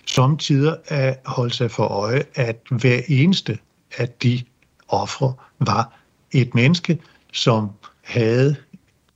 [0.07, 3.59] samtidig at holde sig for øje, at hver eneste
[3.99, 4.43] af de
[4.89, 6.01] ofre var
[6.33, 6.99] et menneske,
[7.33, 7.71] som
[8.03, 8.57] havde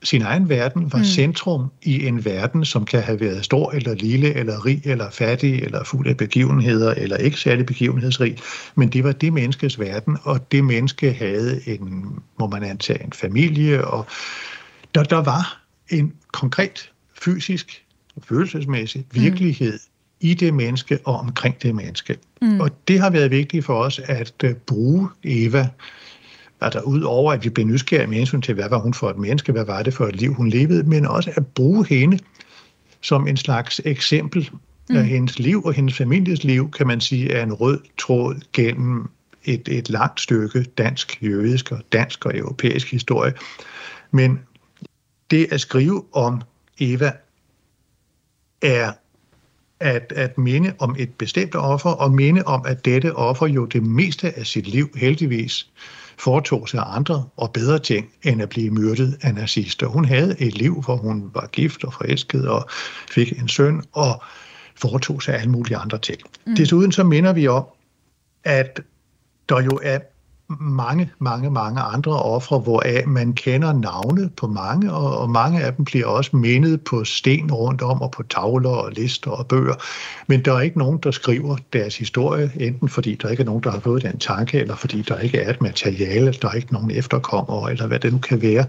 [0.02, 1.04] sin egen verden, var mm.
[1.04, 5.62] centrum i en verden, som kan have været stor eller lille, eller rig, eller fattig,
[5.62, 8.36] eller fuld af begivenheder, eller ikke særlig begivenhedsrig,
[8.74, 13.12] men det var det menneskes verden, og det menneske havde en, må man antage, en
[13.12, 14.06] familie, og
[14.94, 16.90] der, der var en konkret
[17.22, 17.84] fysisk,
[18.24, 20.28] følelsesmæssig virkelighed mm.
[20.28, 22.16] i det menneske og omkring det menneske.
[22.42, 22.60] Mm.
[22.60, 25.68] Og det har været vigtigt for os at uh, bruge Eva
[26.60, 29.18] altså ud over at vi blev nysgerrige med hensyn til, hvad var hun for et
[29.18, 32.18] menneske, hvad var det for et liv, hun levede, men også at bruge hende
[33.00, 34.50] som en slags eksempel
[34.90, 34.96] mm.
[34.96, 39.08] af hendes liv og hendes families liv, kan man sige, er en rød tråd gennem
[39.44, 43.32] et, et langt stykke dansk, jødisk og dansk og europæisk historie.
[44.10, 44.40] Men
[45.30, 46.42] det at skrive om
[46.78, 47.12] Eva
[48.62, 48.92] er
[49.80, 53.82] at, at minde om et bestemt offer, og minde om, at dette offer jo det
[53.82, 55.70] meste af sit liv heldigvis
[56.18, 59.86] foretog sig andre og bedre ting, end at blive myrdet af nazister.
[59.86, 62.68] Hun havde et liv, hvor hun var gift og forelsket og
[63.10, 64.22] fik en søn og
[64.76, 66.18] foretog sig alle mulige andre ting.
[66.46, 66.56] Mm.
[66.56, 67.64] Desuden så minder vi om,
[68.44, 68.80] at
[69.48, 69.98] der jo er
[70.60, 75.74] mange, mange, mange andre ofre, hvoraf man kender navne på mange, og, og mange af
[75.74, 79.74] dem bliver også mindet på sten rundt om, og på tavler og lister og bøger.
[80.26, 83.62] Men der er ikke nogen, der skriver deres historie, enten fordi der ikke er nogen,
[83.62, 86.72] der har fået den tanke, eller fordi der ikke er et materiale, der er ikke
[86.72, 88.64] nogen efterkommere, eller hvad det nu kan være.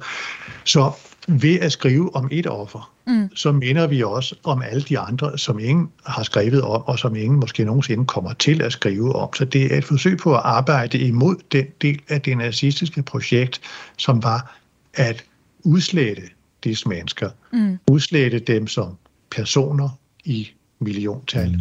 [0.64, 0.92] Så
[1.30, 3.30] ved at skrive om et offer, mm.
[3.36, 7.16] så minder vi også om alle de andre, som ingen har skrevet om, og som
[7.16, 9.34] ingen måske nogensinde kommer til at skrive om.
[9.34, 13.62] Så det er et forsøg på at arbejde imod den del af det nazistiske projekt,
[13.98, 14.60] som var
[14.94, 15.26] at
[15.64, 16.24] udslette
[16.64, 17.30] disse mennesker.
[17.54, 17.78] Mm.
[17.92, 18.98] Udslette dem som
[19.32, 19.90] personer
[20.26, 21.60] i milliontal.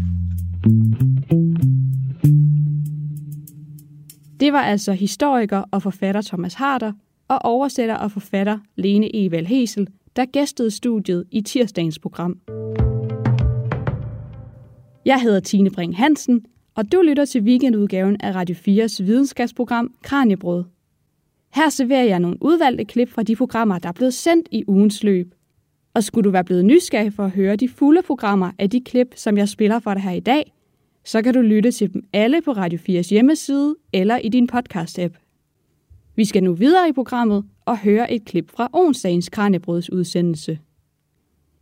[4.40, 6.92] Det var altså historiker og forfatter Thomas Harder,
[7.28, 12.38] og oversætter og forfatter Lene Eval Hesel, der gæstede studiet i tirsdagens program.
[15.04, 20.64] Jeg hedder Tine Bring Hansen, og du lytter til weekendudgaven af Radio 4's videnskabsprogram Kranjebrød.
[21.54, 25.02] Her serverer jeg nogle udvalgte klip fra de programmer, der er blevet sendt i ugens
[25.02, 25.34] løb.
[25.94, 29.12] Og skulle du være blevet nysgerrig for at høre de fulde programmer af de klip,
[29.16, 30.52] som jeg spiller for dig her i dag,
[31.04, 35.27] så kan du lytte til dem alle på Radio 4's hjemmeside eller i din podcast-app.
[36.18, 40.58] Vi skal nu videre i programmet og høre et klip fra onsdagens Kranjebrods udsendelse.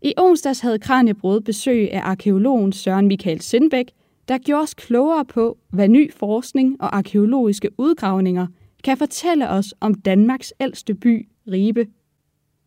[0.02, 3.92] I onsdags havde Kranjebrod besøg af arkeologen Søren Michael Sindbæk,
[4.28, 8.46] der gjorde os klogere på, hvad ny forskning og arkeologiske udgravninger
[8.84, 11.86] kan fortælle os om Danmarks ældste by, Ribe.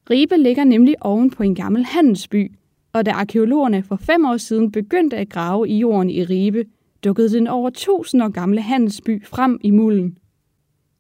[0.10, 2.52] Ribe ligger nemlig oven på en gammel handelsby,
[2.94, 6.66] og da arkeologerne for fem år siden begyndte at grave i jorden i Ribe,
[7.04, 10.19] dukkede den over 1000 år gamle handelsby frem i mulden.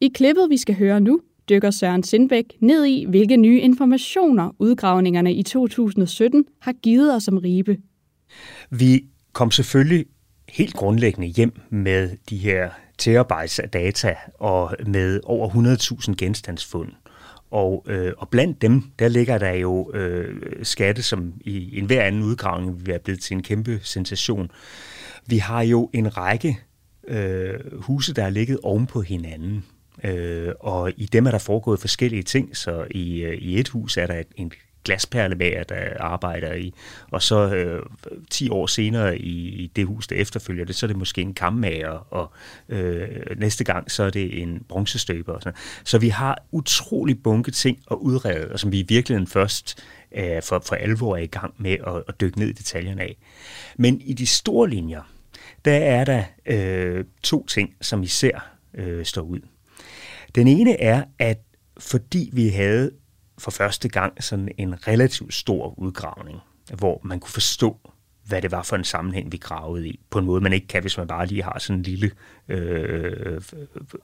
[0.01, 5.33] I klippet, vi skal høre nu, dykker Søren Sindbæk ned i, hvilke nye informationer udgravningerne
[5.33, 7.77] i 2017 har givet os om Ribe.
[8.69, 10.05] Vi kom selvfølgelig
[10.49, 16.89] helt grundlæggende hjem med de her terabytes af data og med over 100.000 genstandsfund.
[17.51, 22.23] Og, øh, og blandt dem, der ligger der jo øh, skatte, som i enhver anden
[22.23, 24.51] udgravning vil være blevet til en kæmpe sensation.
[25.27, 26.59] Vi har jo en række
[27.07, 29.63] øh, huse, der er ligget oven på hinanden.
[30.03, 33.97] Øh, og i dem er der foregået forskellige ting, så i, øh, i et hus
[33.97, 34.51] er der et, en
[34.83, 36.73] glasperlemager, der arbejder i,
[37.11, 37.83] og så øh,
[38.29, 41.33] 10 år senere i, i det hus, der efterfølger det, så er det måske en
[41.33, 42.31] kammager, og
[42.69, 43.07] øh,
[43.37, 45.33] næste gang, så er det en bronzestøber.
[45.33, 45.57] Og sådan.
[45.83, 50.41] Så vi har utrolig bunke ting at udrede, og som vi i virkeligheden først øh,
[50.43, 53.17] for, for alvor er i gang med at, at dykke ned i detaljerne af.
[53.77, 55.01] Men i de store linjer,
[55.65, 59.39] der er der øh, to ting, som især øh, står ud.
[60.35, 61.39] Den ene er, at
[61.77, 62.91] fordi vi havde
[63.39, 66.39] for første gang sådan en relativt stor udgravning,
[66.77, 67.77] hvor man kunne forstå,
[68.27, 70.81] hvad det var for en sammenhæng, vi gravede i, på en måde, man ikke kan,
[70.81, 72.11] hvis man bare lige har sådan en lille
[72.47, 73.41] øh,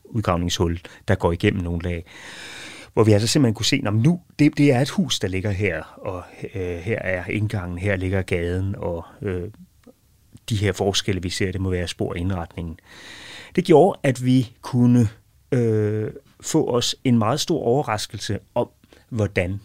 [0.03, 2.05] udgravningshul, der går igennem nogle lag.
[2.93, 5.51] hvor vi altså simpelthen kunne se, at nu, det, det er et hus, der ligger
[5.51, 6.23] her, og
[6.55, 9.49] øh, her er indgangen, her ligger gaden, og øh,
[10.49, 12.79] de her forskelle, vi ser, det må være spor i indretningen.
[13.55, 15.09] Det gjorde, at vi kunne
[15.55, 18.69] øh, få os en meget stor overraskelse om,
[19.09, 19.61] hvordan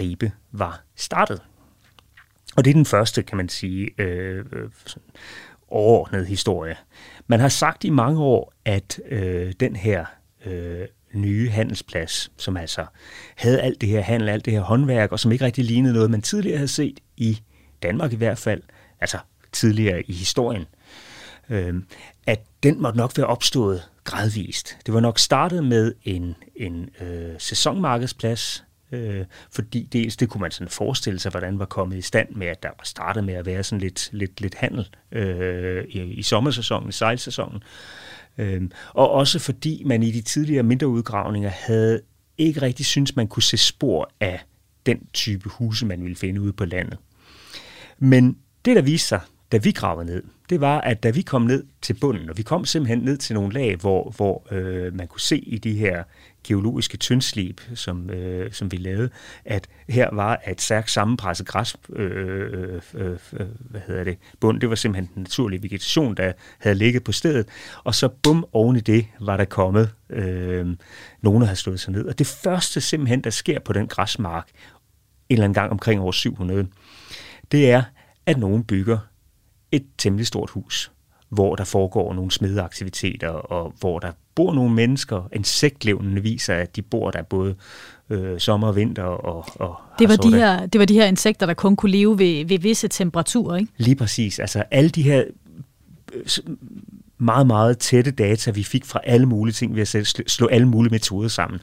[0.00, 1.42] Ribe var startet.
[2.56, 4.70] Og det er den første, kan man sige, øh, øh
[5.68, 6.76] overordnede historie.
[7.26, 10.04] Man har sagt i mange år, at øh, den her
[10.46, 12.86] øh, nye handelsplads, som altså
[13.36, 16.10] havde alt det her handel, alt det her håndværk, og som ikke rigtig lignede noget,
[16.10, 17.42] man tidligere havde set i
[17.82, 18.62] Danmark i hvert fald,
[19.00, 19.18] altså
[19.52, 20.64] tidligere i historien,
[21.50, 21.74] øh,
[22.26, 24.76] at den måtte nok være opstået gradvist.
[24.86, 30.50] Det var nok startet med en, en øh, sæsonmarkedsplads, øh, fordi dels det kunne man
[30.50, 33.46] sådan forestille sig, hvordan var kommet i stand med, at der var startet med at
[33.46, 37.62] være sådan lidt, lidt, lidt handel øh, i, i sommersæsonen, i sejlsæsonen.
[38.38, 42.00] Øh, og også fordi man i de tidligere mindre udgravninger havde
[42.38, 44.44] ikke rigtig synes man kunne se spor af
[44.86, 46.98] den type huse, man ville finde ude på landet.
[47.98, 49.20] Men det, der viste sig,
[49.54, 52.42] da vi gravede ned, det var, at da vi kom ned til bunden, og vi
[52.42, 56.02] kom simpelthen ned til nogle lag, hvor, hvor øh, man kunne se i de her
[56.44, 59.10] geologiske tyndslib, som, øh, som vi lavede,
[59.44, 62.10] at her var et stærkt sammenpresset græs, øh,
[62.52, 64.60] øh, øh, øh, hvad hedder det, bund.
[64.60, 67.48] Det var simpelthen den naturlige vegetation, der havde ligget på stedet.
[67.84, 70.66] Og så bum, oven i det var der kommet, øh,
[71.22, 72.04] nogen der havde slået sig ned.
[72.04, 74.48] Og det første simpelthen, der sker på den græsmark,
[75.28, 76.66] en eller anden gang omkring år 700,
[77.52, 77.82] det er,
[78.26, 78.98] at nogen bygger
[79.74, 80.92] et temmelig stort hus,
[81.28, 85.28] hvor der foregår nogle smedeaktiviteter, og hvor der bor nogle mennesker.
[85.32, 87.54] Insektlevnene viser, at de bor der både
[88.10, 89.02] øh, sommer og vinter.
[89.02, 91.92] Og, og, det, var og de her, det var de her insekter, der kun kunne
[91.92, 93.72] leve ved, ved visse temperaturer, ikke?
[93.76, 94.38] Lige præcis.
[94.38, 95.24] Altså alle de her
[96.12, 96.24] øh,
[97.18, 100.90] meget, meget tætte data, vi fik fra alle mulige ting ved at slå alle mulige
[100.90, 101.60] metoder sammen.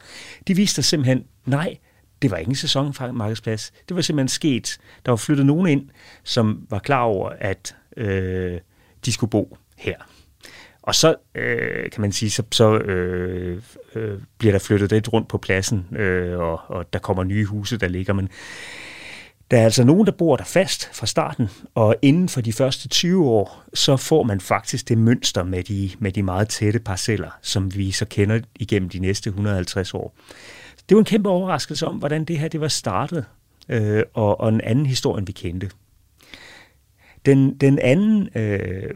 [0.48, 1.78] De viste simpelthen, nej,
[2.22, 3.72] det var ikke en sæsonmarkedsplads.
[3.90, 4.78] Det var simpelthen sket.
[5.06, 5.90] Der var flyttet nogen ind,
[6.24, 8.60] som var klar over, at øh,
[9.06, 9.96] de skulle bo her.
[10.82, 13.62] Og så øh, kan man sige, så, så øh,
[13.96, 17.78] øh, bliver der flyttet lidt rundt på pladsen, øh, og, og der kommer nye huse,
[17.78, 18.14] der ligger.
[18.14, 18.30] Men
[19.52, 22.88] der er altså nogen, der bor der fast fra starten, og inden for de første
[22.88, 27.30] 20 år, så får man faktisk det mønster med de, med de meget tætte parceller,
[27.42, 30.16] som vi så kender igennem de næste 150 år.
[30.90, 33.26] Det var en kæmpe overraskelse om, hvordan det her det var startet,
[33.70, 35.70] øh, og, og en anden historie, end vi kendte.
[37.26, 38.90] Den, den anden øh,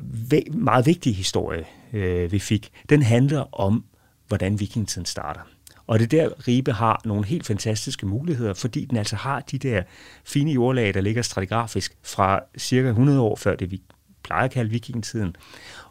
[0.53, 3.85] meget vigtige historie, øh, vi fik, den handler om,
[4.27, 5.41] hvordan vikingetiden starter.
[5.88, 9.83] Og det der, Ribe har nogle helt fantastiske muligheder, fordi den altså har de der
[10.23, 13.81] fine jordlag, der ligger stratigrafisk fra cirka 100 år før det, vi
[14.23, 15.35] plejer at kalde vikingetiden,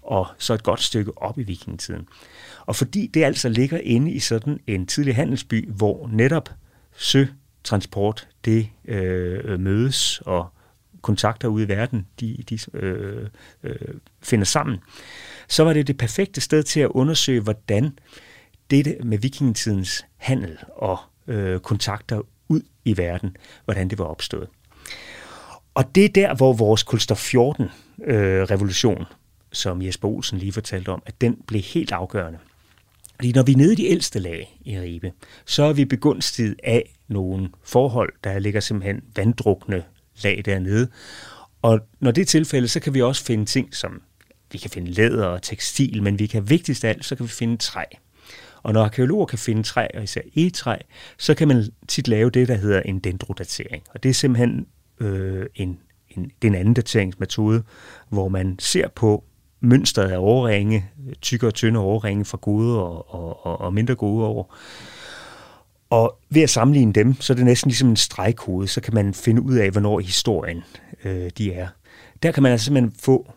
[0.02, 2.08] og så et godt stykke op i vikingetiden.
[2.66, 6.50] Og fordi det altså ligger inde i sådan en tidlig handelsby, hvor netop
[6.96, 10.48] søtransport det øh, mødes og
[11.04, 13.28] kontakter ude i verden, de, de øh,
[13.62, 13.76] øh,
[14.22, 14.78] finder sammen,
[15.48, 17.98] så var det det perfekte sted til at undersøge, hvordan
[18.70, 24.48] dette med vikingetidens handel og øh, kontakter ud i verden, hvordan det var opstået.
[25.74, 27.64] Og det er der, hvor vores kulstof 14
[28.04, 29.04] øh, revolution,
[29.52, 32.38] som Jesper Olsen lige fortalte om, at den blev helt afgørende.
[33.14, 35.12] Fordi når vi er nede i de ældste lag i Ribe,
[35.46, 39.84] så er vi begunstiget af nogle forhold, der ligger simpelthen vanddrukne
[40.22, 40.88] lag dernede.
[41.62, 44.02] Og når det er tilfældet, så kan vi også finde ting, som
[44.52, 47.30] vi kan finde læder og tekstil, men vi kan vigtigst af alt, så kan vi
[47.30, 47.84] finde træ.
[48.62, 50.76] Og når arkeologer kan finde træ, og især e-træ,
[51.18, 53.82] så kan man tit lave det, der hedder en dendrodatering.
[53.90, 54.66] Og det er simpelthen
[55.00, 57.62] øh, en, en, den anden dateringsmetode,
[58.08, 59.24] hvor man ser på
[59.60, 60.90] mønstret af overringe,
[61.22, 64.56] tykke og tynde overringe fra gode og, og, og, og mindre gode år.
[65.94, 69.14] Og ved at sammenligne dem, så er det næsten ligesom en stregkode, så kan man
[69.14, 70.62] finde ud af, hvornår i historien
[71.04, 71.68] øh, de er.
[72.22, 73.32] Der kan man altså simpelthen få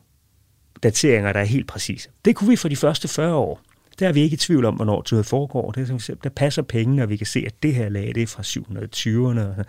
[0.84, 2.10] dateringer, der er helt præcise.
[2.26, 3.62] Det kunne vi for de første 40 år.
[4.00, 5.72] Der er vi ikke i tvivl om, hvornår det foregår.
[5.72, 8.28] Det er, der passer pengene, og vi kan se, at det her lag det er
[8.28, 9.64] fra 720'erne.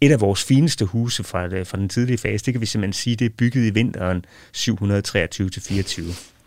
[0.00, 2.92] Et af vores fineste huse fra, øh, fra den tidlige fase, det kan vi simpelthen
[2.92, 4.24] sige, det er bygget i vinteren
[4.56, 6.39] 723-24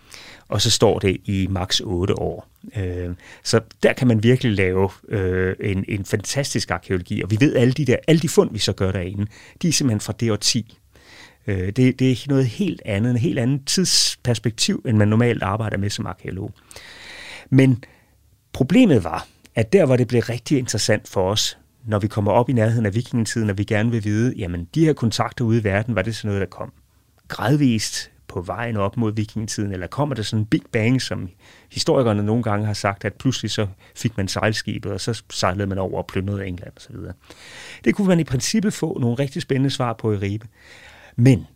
[0.54, 2.47] og så står det i maks 8 år.
[2.78, 7.56] Øh, så der kan man virkelig lave øh, en, en fantastisk arkeologi, og vi ved
[7.56, 9.26] alle de der, alle de fund, vi så gør derinde,
[9.62, 10.78] de er simpelthen fra det 10.
[11.47, 15.78] Øh, det, det er noget helt andet, en helt anden tidsperspektiv, end man normalt arbejder
[15.78, 16.51] med som arkeolog.
[17.49, 17.84] Men
[18.54, 22.49] problemet var, at der hvor det blev rigtig interessant for os, når vi kommer op
[22.49, 25.64] i nærheden af vikingetiden, og vi gerne vil vide, jamen de her kontakter ude i
[25.64, 26.74] verden, var det sådan noget, der kom
[27.28, 31.30] gradvist på vejen op mod vikingetiden, eller kommer der sådan en big bang, som
[31.71, 35.78] historikerne nogle gange har sagt, at pludselig så fik man sejlskibet, og så sejlede man
[35.78, 36.95] over og plyndrede England osv.
[37.86, 40.47] Det kunne man i princippet få nogle rigtig spændende svar på i Ribe.
[41.15, 41.47] Men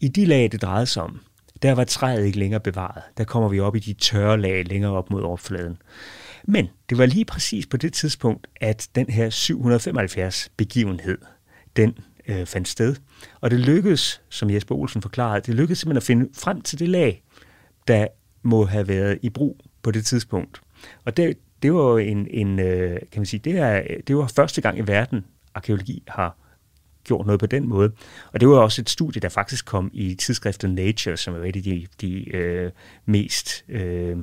[0.00, 1.20] i de lag, det drejede sig om,
[1.62, 3.02] der var træet ikke længere bevaret.
[3.18, 5.78] Der kommer vi op i de tørre lag længere op mod overfladen.
[6.44, 11.18] Men det var lige præcis på det tidspunkt, at den her 775 begivenhed,
[11.76, 11.98] den
[12.28, 12.96] øh, fandt sted.
[13.40, 16.88] Og det lykkedes, som Jesper Olsen forklarede, det lykkedes simpelthen at finde frem til det
[16.88, 17.22] lag,
[17.88, 18.06] der
[18.42, 20.60] må have været i brug på det tidspunkt.
[21.04, 24.26] Og det, det var jo en, en øh, kan man sige, det, er, det var
[24.26, 25.24] første gang i verden,
[25.54, 26.36] arkeologi har
[27.04, 27.92] gjort noget på den måde.
[28.32, 31.56] Og det var også et studie, der faktisk kom i tidsskriftet Nature, som er et
[31.56, 32.70] af de, de øh,
[33.06, 34.16] mest øh,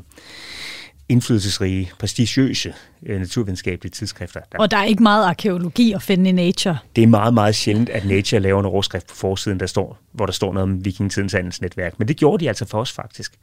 [1.14, 2.74] indflydelsesrige, prestigiøse
[3.06, 4.40] øh, naturvidenskabelige tidsskrifter.
[4.52, 4.58] Der.
[4.58, 6.78] Og der er ikke meget arkeologi at finde i Nature.
[6.96, 10.26] Det er meget, meget sjældent, at Nature laver en overskrift på forsiden, der står, hvor
[10.26, 12.00] der står noget om vikingetidens handelsnetværk.
[12.00, 13.34] Men det gjorde de altså for os faktisk.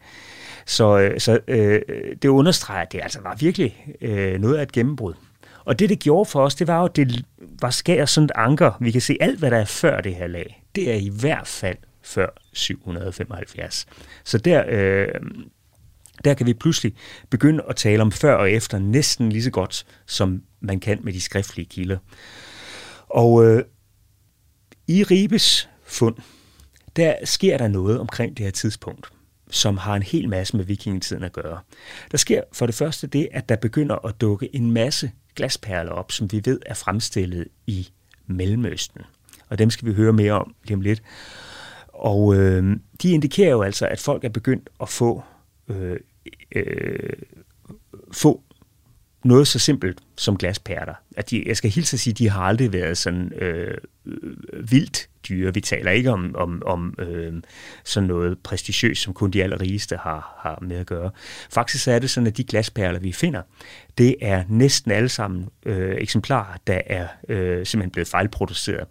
[0.67, 1.81] Så, øh, så øh,
[2.23, 5.15] det understreger, at det altså var virkelig øh, noget af et gennembrud.
[5.65, 7.25] Og det, det gjorde for os, det var jo, at det
[7.61, 8.73] var skær sådan et anker.
[8.81, 10.65] Vi kan se alt, hvad der er før det her lag.
[10.75, 13.87] Det er i hvert fald før 775.
[14.25, 15.09] Så der, øh,
[16.25, 16.95] der kan vi pludselig
[17.31, 21.13] begynde at tale om før og efter næsten lige så godt, som man kan med
[21.13, 21.99] de skriftlige kilder.
[23.09, 23.65] Og øh,
[24.87, 26.17] i Ribes fund,
[26.97, 29.13] der sker der noget omkring det her tidspunkt,
[29.51, 31.61] som har en hel masse med vikingetiden at gøre.
[32.11, 36.13] Der sker for det første det, at der begynder at dukke en masse glasperler op,
[36.13, 37.89] som vi ved er fremstillet i
[38.27, 39.01] Mellemøsten.
[39.49, 41.03] Og dem skal vi høre mere om lige om lidt.
[41.89, 45.23] Og øh, de indikerer jo altså, at folk er begyndt at få
[45.69, 45.97] øh,
[46.55, 47.13] øh,
[48.13, 48.43] få
[49.25, 50.95] noget så simpelt som glaspærter.
[51.17, 53.79] At de, jeg skal hilse at sige, at de har aldrig været sådan øh,
[54.71, 55.55] vildt dyre.
[55.55, 57.33] Vi taler ikke om, om, om øh,
[57.85, 61.11] sådan noget prestigiøst, som kun de allerrigeste har, har med at gøre.
[61.51, 63.43] Faktisk er det sådan, at de glasperler, vi finder,
[63.99, 68.87] det er næsten alle sammen øh, eksemplarer, der er øh, simpelthen blevet fejlproduceret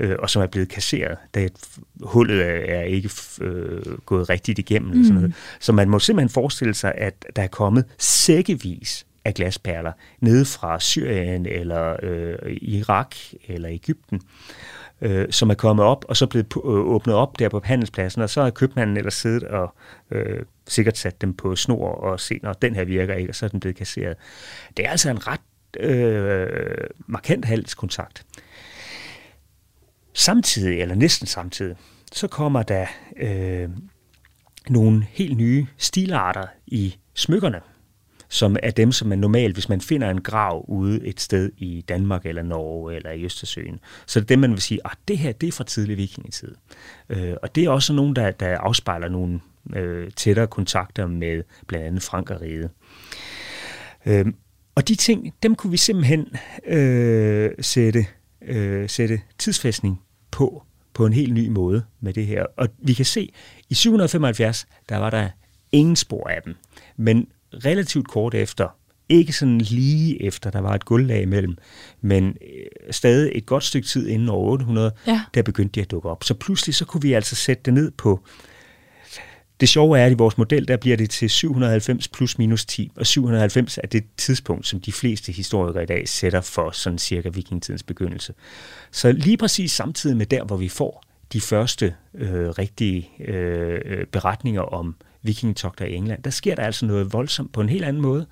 [0.00, 1.48] øh, og som er blevet kasseret, da
[2.02, 4.88] hullet er ikke øh, gået rigtigt igennem.
[4.88, 4.92] Mm.
[4.92, 5.34] Eller sådan noget.
[5.60, 10.80] Så man må simpelthen forestille sig, at der er kommet sækkevis af glasperler nede fra
[10.80, 13.16] Syrien eller øh, Irak
[13.48, 14.20] eller Ægypten,
[15.00, 18.30] øh, som er kommet op og så blevet øh, åbnet op der på handelspladsen, og
[18.30, 19.74] så har købmanden ellers siddet og
[20.10, 23.46] øh, sikkert sat dem på snor og set, når den her virker ikke, og så
[23.46, 24.16] er den blevet kasseret.
[24.76, 25.40] Det er altså en ret
[25.80, 28.24] øh, markant handelskontakt.
[30.16, 31.76] Samtidig, eller næsten samtidig,
[32.12, 32.86] så kommer der
[33.16, 33.68] øh,
[34.68, 37.60] nogle helt nye stilarter i smykkerne,
[38.28, 41.84] som er dem, som man normalt, hvis man finder en grav ude et sted i
[41.88, 44.96] Danmark eller Norge eller i Østersøen, så er det dem, man vil sige, at ah,
[45.08, 46.54] det her det er fra tidlig vikingetid.
[47.08, 49.40] Øh, og det er også nogen, der, der afspejler nogle
[49.76, 52.70] øh, tættere kontakter med blandt andet Frankeriget.
[54.06, 54.26] Øh,
[54.74, 56.26] og de ting, dem kunne vi simpelthen
[56.66, 58.06] øh, sætte,
[58.42, 60.00] øh, sætte tidsfæstning
[60.36, 60.62] på
[60.94, 62.46] på en helt ny måde med det her.
[62.56, 63.32] Og vi kan se,
[63.68, 65.28] i 775, der var der
[65.72, 66.54] ingen spor af dem.
[66.96, 67.28] Men
[67.64, 68.68] relativt kort efter,
[69.08, 71.56] ikke sådan lige efter, der var et guldlag imellem,
[72.00, 75.20] men øh, stadig et godt stykke tid inden år 800, ja.
[75.34, 76.24] der begyndte de at dukke op.
[76.24, 78.20] Så pludselig så kunne vi altså sætte det ned på
[79.60, 82.90] det sjove er, at i vores model, der bliver det til 790 plus minus 10,
[82.96, 87.28] og 790 er det tidspunkt, som de fleste historikere i dag sætter for sådan cirka
[87.28, 88.34] vikingetidens begyndelse.
[88.90, 91.02] Så lige præcis samtidig med der, hvor vi får
[91.32, 97.12] de første øh, rigtige øh, beretninger om vikingetogter i England, der sker der altså noget
[97.12, 98.26] voldsomt på en helt anden måde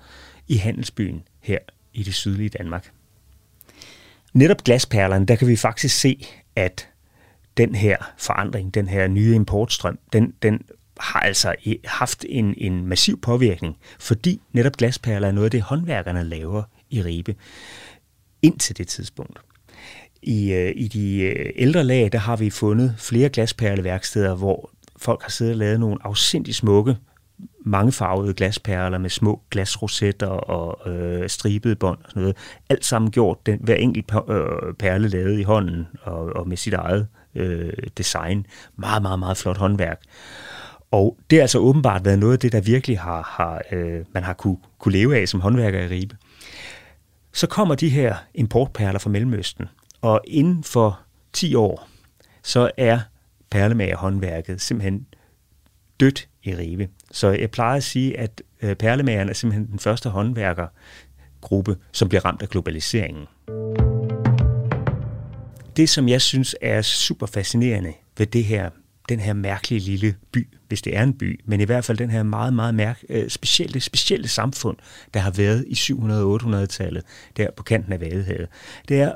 [0.47, 1.59] i handelsbyen her
[1.93, 2.91] i det sydlige Danmark.
[4.33, 6.87] Netop glasperlerne, der kan vi faktisk se, at
[7.57, 10.61] den her forandring, den her nye importstrøm, den, den
[10.99, 16.23] har altså haft en, en massiv påvirkning, fordi netop glasperler er noget af det, håndværkerne
[16.23, 17.35] laver i Ribe
[18.41, 19.39] indtil det tidspunkt.
[20.21, 25.21] I, øh, I de øh, ældre lag, der har vi fundet flere glasperleværksteder, hvor folk
[25.21, 26.97] har siddet og lavet nogle afsindig smukke,
[27.65, 32.37] mangefarvede glasperler med små glasrosetter og øh, stribede bånd og sådan noget.
[32.69, 36.73] Alt sammen gjort, den, hver enkelt øh, perle lavet i hånden og, og med sit
[36.73, 38.45] eget øh, design.
[38.75, 40.01] Meget, meget, meget flot håndværk.
[40.91, 44.23] Og det har altså åbenbart været noget af det, der virkelig har, har øh, man
[44.23, 46.17] har kunne, kunne leve af som håndværker i Ribe.
[47.33, 49.65] Så kommer de her importperler fra Mellemøsten,
[50.01, 50.99] og inden for
[51.33, 51.87] 10 år,
[52.43, 52.99] så er
[53.49, 55.05] perlemagerhåndværket simpelthen
[55.99, 56.89] dødt i Ribe.
[57.11, 62.25] Så jeg plejer at sige, at øh, perlemageren er simpelthen den første håndværkergruppe, som bliver
[62.25, 63.25] ramt af globaliseringen.
[65.77, 68.69] Det, som jeg synes er super fascinerende ved det her
[69.09, 72.09] den her mærkelige lille by, hvis det er en by, men i hvert fald den
[72.09, 74.77] her meget, meget mærk, øh, specielle, specielle samfund,
[75.13, 77.03] der har været i 700-800-tallet,
[77.37, 78.47] der på kanten af Vadehavet.
[78.87, 79.13] Det er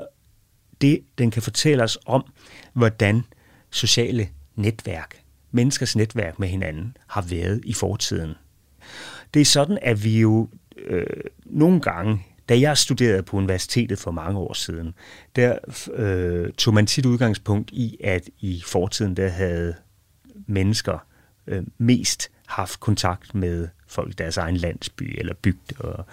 [0.80, 2.24] det, den kan fortælle os om,
[2.72, 3.22] hvordan
[3.70, 8.34] sociale netværk, menneskers netværk med hinanden, har været i fortiden.
[9.34, 10.48] Det er sådan, at vi jo
[10.86, 11.06] øh,
[11.46, 14.94] nogle gange da jeg studerede på universitetet for mange år siden,
[15.36, 15.58] der
[15.94, 19.74] øh, tog man tit udgangspunkt i, at i fortiden der havde
[20.46, 21.06] mennesker
[21.46, 26.04] øh, mest haft kontakt med folk i deres egen landsby eller bygd, og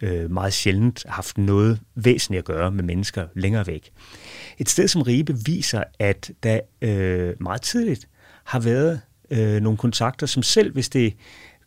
[0.00, 3.92] øh, meget sjældent haft noget væsentligt at gøre med mennesker længere væk.
[4.58, 8.08] Et sted som Ribe viser, at der øh, meget tidligt
[8.44, 11.14] har været øh, nogle kontakter, som selv hvis det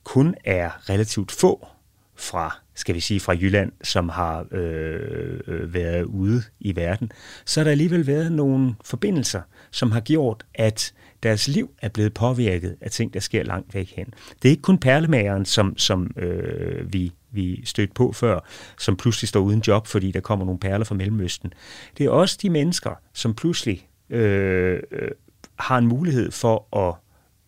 [0.03, 1.67] kun er relativt få
[2.19, 7.11] fra skal vi sige, fra Jylland, som har øh, øh været ude i verden,
[7.45, 9.41] så har der alligevel været nogle forbindelser,
[9.71, 10.93] som har gjort, at
[11.23, 14.05] deres liv er blevet påvirket af ting, der sker langt væk hen.
[14.41, 18.39] Det er ikke kun perlemageren, som, som øh, vi, vi stødte på før,
[18.77, 21.53] som pludselig står uden job, fordi der kommer nogle perler fra Mellemøsten.
[21.97, 25.11] Det er også de mennesker, som pludselig øh, øh,
[25.59, 26.95] har en mulighed for at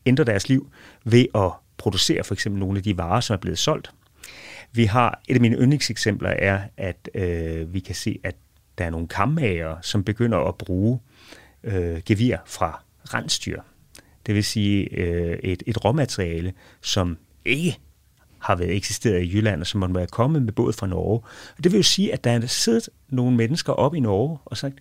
[0.05, 0.69] ændre deres liv
[1.03, 3.91] ved at producere for eksempel nogle af de varer, som er blevet solgt
[4.72, 8.36] vi har, et af mine yndlingseksempler er, at øh, vi kan se, at
[8.78, 10.99] der er nogle kammager, som begynder at bruge
[11.63, 13.61] øh, gevir fra rensdyr.
[14.26, 17.80] Det vil sige øh, et, et råmateriale, som ikke
[18.39, 21.19] har været eksisteret i Jylland, og som må være kommet med både fra Norge.
[21.57, 24.57] Og det vil jo sige, at der er siddet nogle mennesker op i Norge og
[24.57, 24.76] sagt,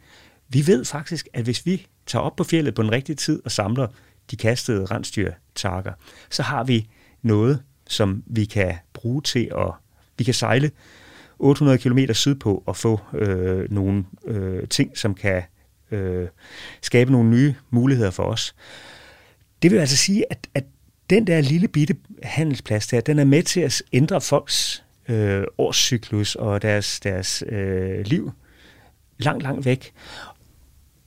[0.49, 3.51] vi ved faktisk, at hvis vi tager op på fjellet på den rigtige tid og
[3.51, 3.86] samler
[4.30, 5.93] de kastede rensdyrtarker,
[6.30, 6.88] så har vi
[7.22, 9.72] noget, som vi kan bruge til at...
[10.18, 10.70] Vi kan sejle
[11.38, 15.43] 800 km sydpå og få øh, nogle øh, ting, som kan
[15.91, 16.28] øh,
[16.82, 18.55] skabe nogle nye muligheder for os.
[19.62, 20.64] Det vil altså sige, at, at
[21.11, 26.34] den der lille bitte handelsplads der, den er med til at ændre folks øh, årscyklus
[26.34, 28.32] og deres, deres øh, liv
[29.18, 29.93] langt, langt væk.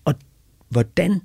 [0.06, 0.14] Og
[0.70, 1.22] hvordan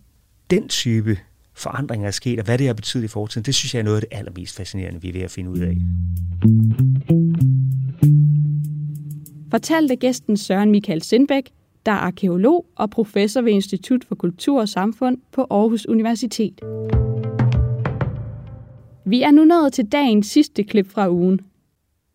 [0.51, 1.19] den type
[1.59, 3.97] forandringer er sket, og hvad det har betydet i fortiden, det synes jeg er noget
[3.97, 5.77] af det allermest fascinerende, vi er ved at finde ud af.
[9.51, 11.51] Fortalte gæsten Søren Michael Sindbæk,
[11.87, 16.61] der er arkeolog og professor ved Institut for Kultur og Samfund på Aarhus Universitet.
[19.05, 21.41] Vi er nu nået til dagens sidste klip fra ugen.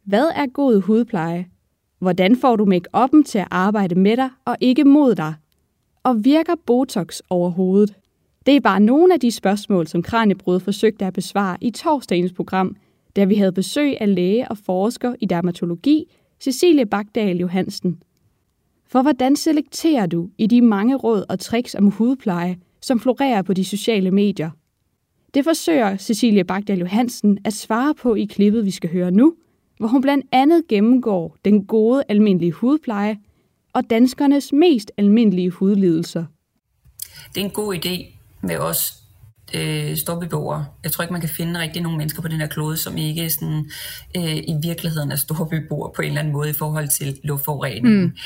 [0.06, 1.48] Hvad er god hudpleje?
[2.00, 5.34] Hvordan får du make til at arbejde med dig og ikke mod dig?
[6.04, 7.94] Og virker Botox overhovedet?
[8.46, 12.76] Det er bare nogle af de spørgsmål, som Kranjebrud forsøgte at besvare i torsdagens program,
[13.16, 16.06] da vi havde besøg af læge og forsker i dermatologi,
[16.40, 18.04] Cecilie Bagdal Johansen.
[18.88, 23.54] For hvordan selekterer du i de mange råd og tricks om hudpleje, som florerer på
[23.54, 24.50] de sociale medier?
[25.34, 29.36] Det forsøger Cecilie Bagdal Johansen at svare på i klippet, vi skal høre nu,
[29.78, 33.18] hvor hun blandt andet gennemgår den gode almindelige hudpleje
[33.74, 36.26] og danskernes mest almindelige hudlidelser.
[37.36, 38.94] Det er en god idé med os
[39.54, 40.66] øh, storbeboere.
[40.84, 43.30] Jeg tror ikke, man kan finde rigtig nogle mennesker på den her klode, som ikke
[43.30, 43.72] sådan,
[44.18, 48.04] øh, i virkeligheden er storbeboere på en eller anden måde i forhold til luftforureningen.
[48.04, 48.18] Mm.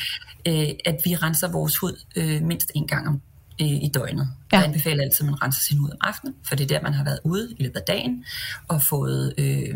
[0.48, 3.22] Øh, at vi renser vores hud øh, mindst en gang om
[3.62, 4.28] øh, i døgnet.
[4.52, 4.58] Ja.
[4.58, 6.94] Jeg anbefaler altid, at man renser sin hud om aftenen, for det er der, man
[6.94, 8.26] har været ude i løbet af dagen
[8.68, 9.76] og fået øh,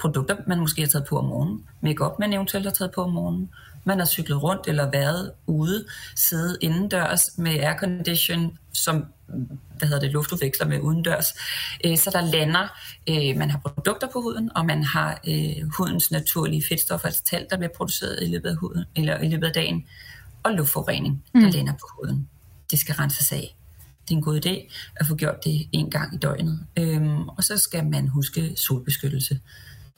[0.00, 3.12] produkter, man måske har taget på om morgenen, makeup man eventuelt har taget på om
[3.12, 3.50] morgenen,
[3.84, 5.84] man har cyklet rundt eller været ude,
[6.16, 9.04] siddet indendørs med aircondition, som
[9.78, 11.26] hvad hedder det, luftudveksler med udendørs.
[11.84, 12.68] Øh, så der lander,
[13.08, 17.50] øh, man har produkter på huden, og man har øh, hudens naturlige fedtstoffer, altså talt,
[17.50, 19.84] der bliver produceret i løbet af, huden, eller i løbet af dagen,
[20.42, 21.46] og luftforurening, der mm.
[21.46, 22.28] lander på huden.
[22.70, 23.56] Det skal renses af.
[24.08, 26.66] Det er en god idé at få gjort det en gang i døgnet.
[26.78, 29.40] Øhm, og så skal man huske solbeskyttelse.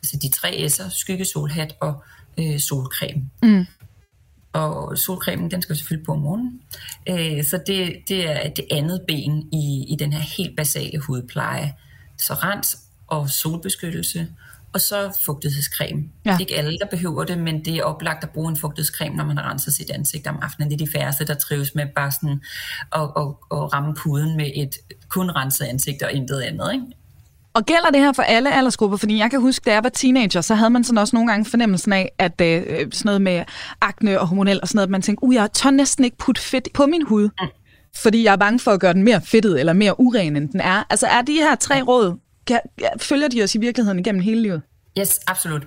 [0.03, 2.05] Altså de tre S'er, skyggesolhat og
[2.39, 3.30] øh, solcreme.
[3.43, 3.66] Mm.
[4.53, 6.61] Og solcremen, den skal selvfølgelig på om morgenen.
[7.09, 11.74] Øh, så det, det er det andet ben i, i den her helt basale hudpleje.
[12.18, 14.28] Så rens og solbeskyttelse,
[14.72, 16.03] og så fugtighedscreme.
[16.24, 16.30] Ja.
[16.30, 19.16] Det er ikke alle, der behøver det, men det er oplagt at bruge en fugtighedscreme,
[19.16, 20.70] når man har renset sit ansigt om aftenen.
[20.70, 22.43] Det er de færreste, der trives med bare sådan
[22.93, 24.76] at, at, at ramme puden med et
[25.09, 26.72] kun renset ansigt og intet andet.
[26.72, 26.87] Ikke?
[27.55, 28.96] Og gælder det her for alle aldersgrupper?
[28.96, 31.44] Fordi jeg kan huske, da jeg var teenager, så havde man sådan også nogle gange
[31.44, 33.44] fornemmelsen af, at øh, sådan noget med
[33.80, 36.40] akne og hormonel og sådan noget, at man tænkte, uh, jeg tør næsten ikke putte
[36.40, 37.28] fedt på min hud,
[37.96, 40.61] fordi jeg er bange for at gøre den mere fedtet eller mere uren, end den
[40.61, 40.82] er.
[40.90, 42.61] Altså er de her tre råd, kan,
[42.98, 44.62] følger de os i virkeligheden igennem hele livet?
[44.98, 45.66] Yes, absolut.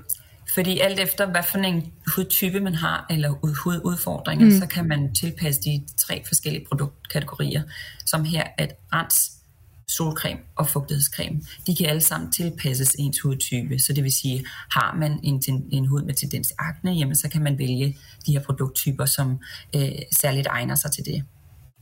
[0.53, 4.59] Fordi alt efter, hvad for en hudtype man har, eller hududfordringer, mm.
[4.59, 7.61] så kan man tilpasse de tre forskellige produktkategorier,
[8.05, 9.31] som her at rens,
[9.97, 13.79] solcreme og fugtighedscreme, de kan alle sammen tilpasses ens hudtype.
[13.79, 15.41] Så det vil sige, har man en,
[15.71, 19.39] en hud med tendens til akne, jamen så kan man vælge de her produkttyper, som
[19.75, 19.89] øh,
[20.21, 21.23] særligt egner sig til det.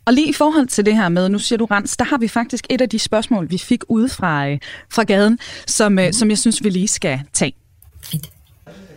[0.05, 2.27] Og lige i forhold til det her med, nu siger du rens, der har vi
[2.27, 4.59] faktisk et af de spørgsmål, vi fik ude fra, øh,
[4.93, 6.13] fra gaden, som, mm.
[6.13, 7.55] som jeg synes, vi lige skal tage.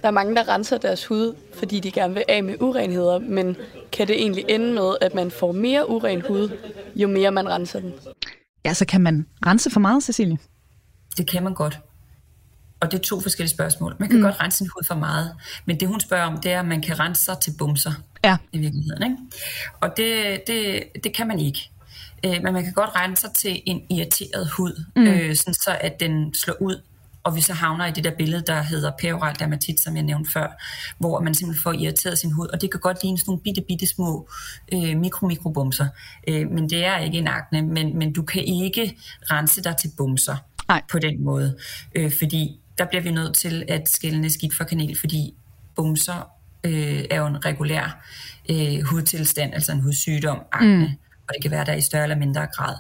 [0.02, 3.56] Der er mange, der renser deres hud, fordi de gerne vil af med urenheder, men
[3.92, 6.50] kan det egentlig ende med, at man får mere uren hud,
[6.96, 7.92] jo mere man renser den?
[8.64, 10.38] Ja, så kan man rense for meget, Cecilie?
[11.16, 11.80] Det kan man godt.
[12.80, 13.96] Og det er to forskellige spørgsmål.
[13.98, 14.24] Man kan mm.
[14.24, 15.34] godt rense sin hud for meget,
[15.66, 17.92] men det hun spørger om, det er, at man kan rense sig til bumser
[18.24, 18.36] ja.
[18.52, 19.02] i virkeligheden.
[19.02, 19.16] Ikke?
[19.80, 21.70] Og det, det, det kan man ikke.
[22.24, 25.06] Øh, men man kan godt rense sig til en irriteret hud, mm.
[25.06, 26.82] øh, sådan så at den slår ud
[27.28, 30.30] og vi så havner i det der billede, der hedder peroral dermatit, som jeg nævnte
[30.32, 30.46] før,
[30.98, 33.62] hvor man simpelthen får irriteret sin hud, og det kan godt ligne sådan nogle bitte,
[33.68, 34.28] bitte små
[34.72, 35.86] øh, mikro-mikrobumser,
[36.28, 38.96] øh, men det er ikke en akne, men, men du kan ikke
[39.30, 40.36] rense dig til bumser
[40.68, 40.82] Nej.
[40.92, 41.56] på den måde,
[41.94, 45.34] øh, fordi der bliver vi nødt til at skille skidt for kanel, fordi
[45.76, 46.30] bumser
[46.64, 48.04] øh, er jo en regulær
[48.50, 52.16] øh, hudtilstand, altså en hudsygdom, akne, mm og det kan være der i større eller
[52.16, 52.76] mindre grad.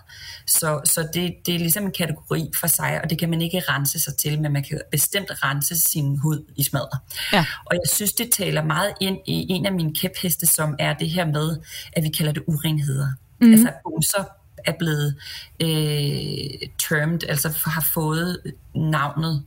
[0.46, 3.62] Så, så det, det er ligesom en kategori for sig, og det kan man ikke
[3.68, 6.98] rense sig til, men man kan bestemt rense sin hud i smadret.
[7.32, 7.46] Ja.
[7.64, 11.10] Og jeg synes, det taler meget ind i en af mine kæpheste, som er det
[11.10, 11.56] her med,
[11.92, 13.08] at vi kalder det urenheder.
[13.40, 13.52] Mm.
[13.52, 14.24] Altså bumser
[14.66, 15.14] er blevet
[15.60, 18.42] øh, termed, altså har fået
[18.74, 19.44] navnet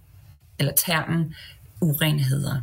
[0.59, 1.35] eller termen
[1.81, 2.61] urenheder.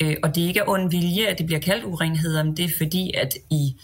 [0.00, 2.64] Øh, og det er ikke af ond vilje, at det bliver kaldt urenheder, men det
[2.64, 3.76] er fordi, at i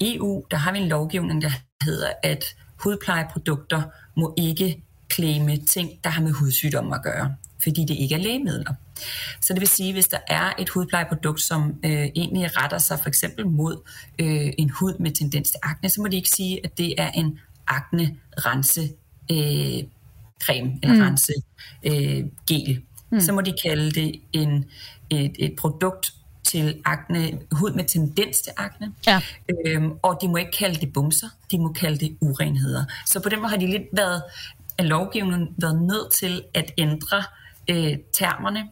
[0.00, 1.50] EU, der har vi en lovgivning, der
[1.84, 2.44] hedder, at
[2.76, 3.82] hudplejeprodukter
[4.16, 4.82] må ikke
[5.12, 8.74] claime ting, der har med hudsygdomme at gøre, fordi det ikke er lægemidler.
[9.40, 13.08] Så det vil sige, hvis der er et hudplejeprodukt, som øh, egentlig retter sig for
[13.08, 13.88] eksempel mod
[14.18, 17.10] øh, en hud med tendens til akne, så må de ikke sige, at det er
[17.10, 18.80] en akne-rense
[19.30, 19.82] øh,
[20.42, 21.00] creme eller mm.
[21.00, 21.32] rense
[21.84, 22.82] øh, gel.
[23.10, 23.20] Mm.
[23.20, 24.64] Så må de kalde det en,
[25.10, 26.12] et, et produkt,
[26.44, 28.92] til akne, hud med tendens til akne.
[29.06, 29.20] Ja.
[29.66, 32.84] Øhm, og de må ikke kalde det bumser, de må kalde det urenheder.
[33.06, 34.22] Så på den måde har de lidt været,
[34.78, 37.22] af lovgivningen været nødt til at ændre
[37.68, 38.68] øh, termerne.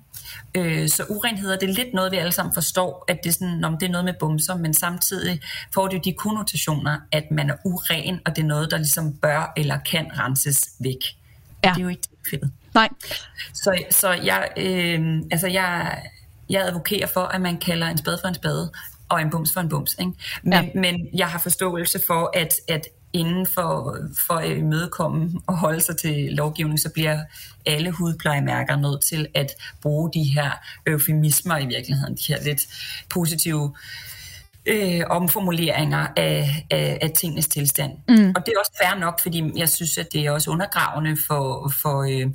[0.55, 3.65] Øh, så urenheder, det er lidt noget, vi alle sammen forstår, at det er, sådan,
[3.65, 5.41] om det er noget med bumser, men samtidig
[5.75, 9.53] får det de konnotationer, at man er uren, og det er noget, der ligesom bør
[9.57, 10.97] eller kan renses væk.
[11.65, 11.69] Ja.
[11.69, 12.53] Det er jo ikke tilfældet.
[12.75, 12.89] Nej.
[13.53, 16.03] Så, så jeg, øh, altså jeg,
[16.51, 18.73] jeg advokerer for, at man kalder en spade for en spade,
[19.09, 19.97] og en bums for en bums.
[20.01, 20.13] Ikke?
[20.43, 20.71] Men, ja.
[20.75, 25.97] men jeg har forståelse for, at, at inden for, for at imødekomme og holde sig
[25.97, 27.21] til lovgivning, så bliver
[27.67, 30.51] alle hudplejemærker nødt til at bruge de her
[30.87, 32.61] eufemismer i virkeligheden, de her lidt
[33.09, 33.75] positive
[34.67, 37.93] øh, omformuleringer af, af, af tingens tilstand.
[38.09, 38.33] Mm.
[38.37, 41.73] Og det er også fair nok, fordi jeg synes, at det er også undergravende for,
[41.83, 42.27] for øh,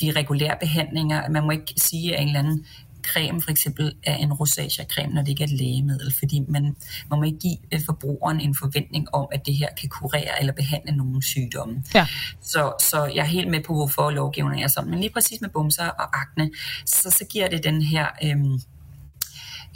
[0.00, 1.28] de regulære behandlinger.
[1.28, 2.66] Man må ikke sige, at en eller anden
[3.12, 6.62] creme for eksempel er en rosacea-creme, når det ikke er et lægemiddel, fordi man,
[7.10, 10.52] man må ikke give øh, forbrugeren en forventning om, at det her kan kurere eller
[10.52, 11.84] behandle nogle sygdomme.
[11.94, 12.06] Ja.
[12.42, 14.90] Så, så jeg er helt med på, hvorfor lovgivningen er sådan.
[14.90, 16.50] Men lige præcis med bumser og akne,
[16.86, 18.60] så, så giver det den her øhm,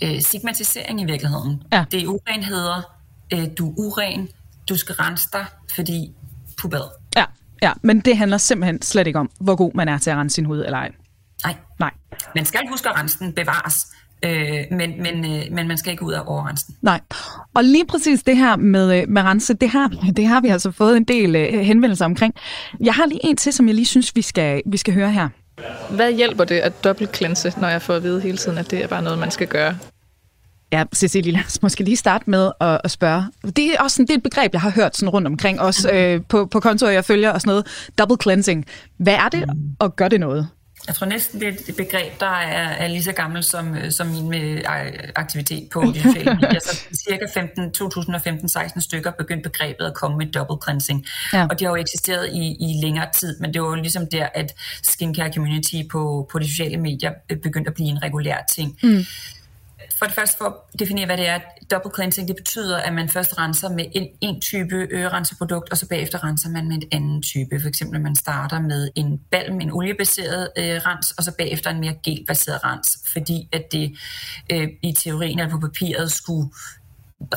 [0.03, 1.63] øh, stigmatisering i virkeligheden.
[1.73, 1.85] Ja.
[1.91, 2.83] Det er urenheder,
[3.33, 4.29] øh, du er uren,
[4.69, 6.15] du skal rense dig, fordi
[6.57, 6.91] pubad.
[7.17, 7.25] Ja,
[7.63, 10.35] ja, men det handler simpelthen slet ikke om, hvor god man er til at rense
[10.35, 10.93] sin hud eller ej.
[11.79, 11.91] Nej.
[12.35, 13.87] Man skal huske at rense den, bevares.
[14.23, 16.77] Øh, men, men, øh, men man skal ikke ud af overrense den.
[16.83, 17.01] Nej.
[17.55, 20.71] Og lige præcis det her med, øh, med rense, det har, det har vi altså
[20.71, 22.35] fået en del øh, henvendelser omkring.
[22.81, 25.29] Jeg har lige en til, som jeg lige synes, vi skal, vi skal høre her.
[25.91, 28.87] Hvad hjælper det at dobbeltklænse, når jeg får at vide hele tiden, at det er
[28.87, 29.79] bare noget, man skal gøre?
[30.73, 33.25] Ja, Cecilie, lad os måske lige starte med at, at spørge.
[33.57, 35.91] Det er også sådan, det er et begreb, jeg har hørt sådan rundt omkring, også
[35.91, 37.91] øh, på, på kontorer, jeg følger og sådan noget.
[37.99, 38.67] Double cleansing.
[38.99, 39.45] Hvad er det,
[39.79, 40.49] og gør det noget?
[40.89, 43.93] Jeg tror næsten, det er et begreb, der er, er lige så gammelt som, øh,
[43.93, 44.63] som min med øh,
[45.17, 46.61] aktivitet på de sociale medier.
[46.61, 47.25] Så cirka
[48.77, 51.07] 2015-16 stykker begyndte begrebet at komme med double cleansing.
[51.33, 51.47] Ja.
[51.51, 54.29] Og det har jo eksisteret i, i længere tid, men det var jo ligesom der,
[54.35, 58.79] at skincare community på, på de sociale medier øh, begyndte at blive en regulær ting.
[58.83, 59.05] Mm
[59.99, 61.39] for det første for at definere, hvad det er.
[61.71, 65.89] Double cleansing, det betyder, at man først renser med en, en type renseprodukt, og så
[65.89, 67.61] bagefter renser man med en anden type.
[67.61, 71.81] For eksempel, man starter med en balm, en oliebaseret øh, rens, og så bagefter en
[71.81, 73.99] mere gelbaseret rens, fordi at det
[74.53, 76.51] øh, i teorien eller på papiret skulle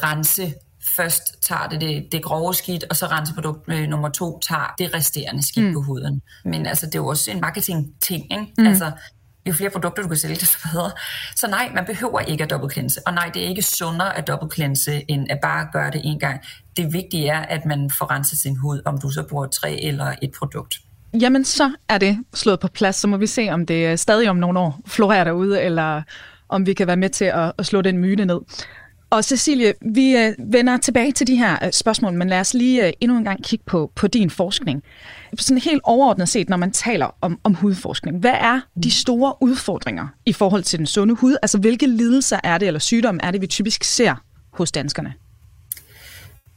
[0.04, 0.54] rense
[0.96, 4.94] først tager det, det det grove skidt, og så renseprodukt øh, nummer to tager det
[4.94, 5.74] resterende skidt mm.
[5.74, 6.22] på huden.
[6.46, 8.54] Men altså, det er jo også en marketing-ting, ikke?
[8.58, 8.68] Mm.
[8.68, 8.92] Altså,
[9.48, 10.92] jo flere produkter du kan sælge, desto bedre.
[11.36, 13.00] Så nej, man behøver ikke at dobbeltklense.
[13.06, 16.42] Og nej, det er ikke sundere at dobbeltklense, end at bare gøre det en gang.
[16.78, 20.16] Det vigtige er, at man får renset sin hud, om du så bruger tre eller
[20.22, 20.76] et produkt.
[21.22, 22.96] Jamen, så er det slået på plads.
[22.96, 26.02] Så må vi se, om det øh, stadig om nogle år florerer derude, eller
[26.50, 28.40] om vi kan være med til at, at slå den myte ned.
[29.12, 32.88] Og Cecilie, vi øh, vender tilbage til de her øh, spørgsmål, men lad os lige
[32.88, 34.84] øh, endnu en gang kigge på, på din forskning.
[35.40, 40.08] Sådan helt overordnet set, når man taler om, om hudforskning, hvad er de store udfordringer
[40.26, 41.38] i forhold til den sunde hud?
[41.42, 44.16] Altså hvilke lidelser er det, eller sygdomme er det, vi typisk ser
[44.54, 45.14] hos danskerne?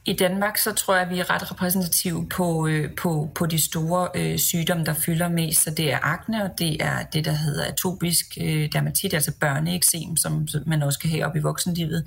[0.07, 3.63] I Danmark så tror jeg, at vi er ret repræsentative på, øh, på, på de
[3.63, 5.63] store øh, sygdomme, der fylder mest.
[5.63, 10.17] Så det er akne, og det er det, der hedder atopisk øh, dermatit, altså børneeksem,
[10.17, 12.03] som man også kan have op i voksenlivet.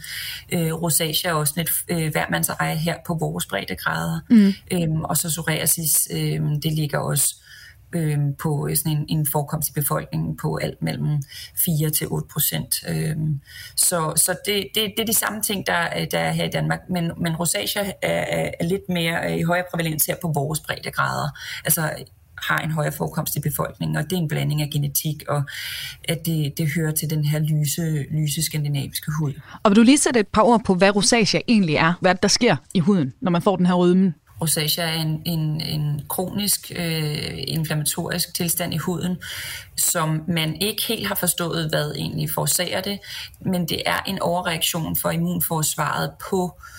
[0.52, 4.20] Øh, rosacea er også lidt øh, hvermands eje her på vores breddegrader.
[4.30, 4.52] Mm.
[4.72, 7.47] Øhm, og så psoriasis, øh, det ligger også øh,
[7.92, 11.22] Øhm, på øh, sådan en, en forekomst i befolkningen på alt mellem
[11.64, 12.84] 4 til 8 procent.
[12.88, 13.16] Øh,
[13.76, 16.50] så så det, det, det er de samme ting, der, øh, der er her i
[16.50, 20.60] Danmark, men, men rosacea er, er, lidt mere øh, i højere prævalens her på vores
[20.60, 21.28] breddegrader.
[21.64, 21.90] Altså
[22.42, 25.42] har en højere forekomst i befolkningen, og det er en blanding af genetik, og
[26.08, 29.32] at det, det hører til den her lyse, lyse skandinaviske hud.
[29.62, 31.92] Og vil du lige sætte et par ord på, hvad rosacea egentlig er?
[32.00, 34.14] Hvad der sker i huden, når man får den her rødmen?
[34.40, 39.16] Rosacea er en, en, en kronisk øh, inflammatorisk tilstand i huden,
[39.76, 42.98] som man ikke helt har forstået, hvad egentlig forårsager det,
[43.40, 46.77] men det er en overreaktion for immunforsvaret på øh,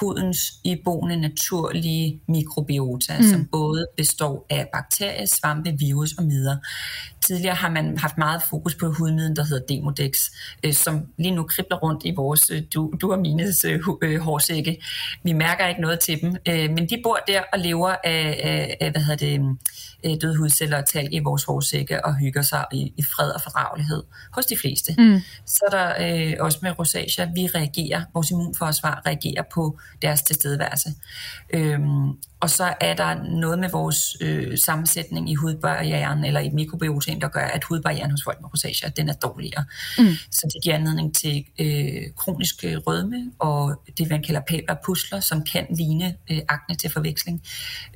[0.00, 3.24] hudens iboende naturlige mikrobiota, mm.
[3.24, 6.56] som både består af bakterier, svampe, virus og midler.
[7.26, 10.12] Tidligere har man haft meget fokus på hudmiden, der hedder Demodex,
[10.64, 14.20] øh, som lige nu kribler rundt i vores, øh, du, du og mines øh, øh,
[14.20, 14.82] hårsække.
[15.24, 18.76] Vi mærker ikke noget til dem, øh, men de bor der og lever af, af,
[18.80, 19.56] af hvad hedder det,
[20.04, 23.40] øh, døde hudceller og talg i vores hårsække og hygger sig i, i fred og
[23.42, 24.94] fordragelighed hos de fleste.
[24.98, 25.20] Mm.
[25.46, 30.94] Så er der øh, også med rosacea, vi reagerer, vores immunforsvar reagerer på deres tilstedeværelse.
[31.50, 32.08] Øhm,
[32.40, 37.28] og så er der noget med vores øh, sammensætning i hudbarrieren eller i mikrobioten, der
[37.28, 39.64] gør, at hudbarrieren hos folk med rosacea, den er dårligere.
[39.98, 40.14] Mm.
[40.30, 45.66] Så det giver anledning til øh, kronisk rødme og det, man kalder paperpusler, som kan
[45.76, 47.42] ligne øh, akne til forveksling.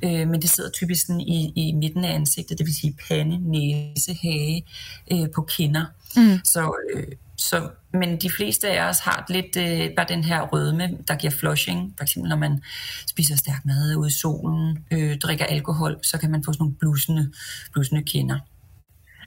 [0.02, 4.14] Øh, men det sidder typisk i, i midten af ansigtet, det vil sige pande, næse,
[4.22, 4.66] hage,
[5.12, 5.84] øh, på kinder.
[6.16, 6.40] Mm.
[6.44, 7.04] Så, øh,
[7.38, 11.30] så, men de fleste af os har lidt øh, bare den her rødme, der giver
[11.30, 11.94] flushing.
[11.96, 12.62] For eksempel når man
[13.06, 16.74] spiser stærk mad ude i solen, øh, drikker alkohol, så kan man få sådan nogle
[16.74, 17.32] blusende,
[17.72, 18.38] blusende kinder.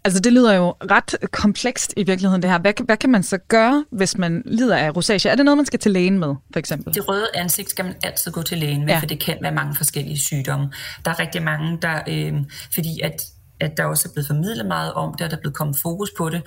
[0.03, 2.59] Altså det lyder jo ret komplekst i virkeligheden det her.
[2.59, 5.31] Hvad, hvad kan man så gøre, hvis man lider af rosacea?
[5.31, 6.93] Er det noget, man skal til lægen med, for eksempel?
[6.93, 8.99] Det røde ansigt skal man altid gå til lægen med, ja.
[8.99, 10.71] for det kan være mange forskellige sygdomme.
[11.05, 12.33] Der er rigtig mange, der, øh,
[12.73, 13.21] fordi at
[13.61, 16.11] at der også er blevet formidlet meget om det, og der er blevet kommet fokus
[16.17, 16.41] på det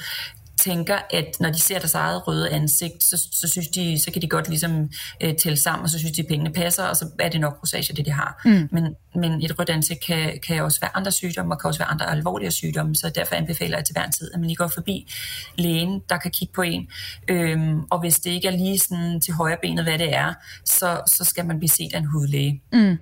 [0.58, 4.22] tænker, at når de ser deres eget røde ansigt, så, så synes de, så kan
[4.22, 4.90] de godt ligesom
[5.20, 7.58] øh, tælle sammen, og så synes de, at pengene passer, og så er det nok
[7.62, 8.40] rosacea, det de har.
[8.44, 8.68] Mm.
[8.72, 11.88] Men, men et rødt ansigt kan, kan også være andre sygdomme, og kan også være
[11.88, 15.12] andre alvorlige sygdomme, så derfor anbefaler jeg til hver tid, at man lige går forbi
[15.58, 16.88] lægen, der kan kigge på en.
[17.28, 20.34] Øhm, og hvis det ikke er lige sådan til højre benet, hvad det er,
[20.64, 22.62] så, så skal man blive set af en hudlæge.
[22.72, 22.96] Mm.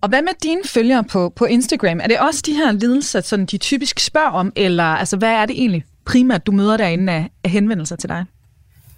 [0.00, 2.00] Og hvad med dine følgere på, på Instagram?
[2.00, 5.46] Er det også de her lidelser, sådan de typisk spørger om, eller altså, hvad er
[5.46, 8.24] det egentlig primært, du møder derinde af, af henvendelser til dig?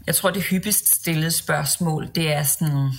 [0.06, 2.90] Jeg tror, det hyppigst stillede spørgsmål, det er sådan,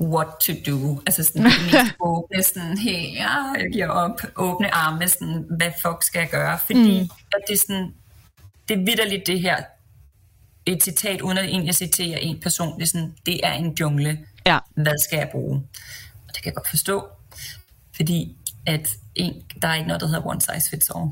[0.00, 1.00] what to do.
[1.06, 6.02] Altså sådan mest åbne, sådan helt, ja, jeg giver op, åbne arme, sådan, hvad fuck
[6.02, 6.58] skal jeg gøre?
[6.66, 7.10] Fordi mm.
[7.32, 7.94] at det er sådan,
[8.68, 9.56] det er vidderligt det her,
[10.66, 14.18] et citat, uden at egentlig citere en person, det er sådan, det er en jungle.
[14.46, 14.58] Ja.
[14.74, 15.56] Hvad skal jeg bruge?
[16.28, 17.06] Og det kan jeg godt forstå,
[17.96, 18.36] fordi
[18.66, 21.08] at en, der er ikke noget, der hedder one size fits all.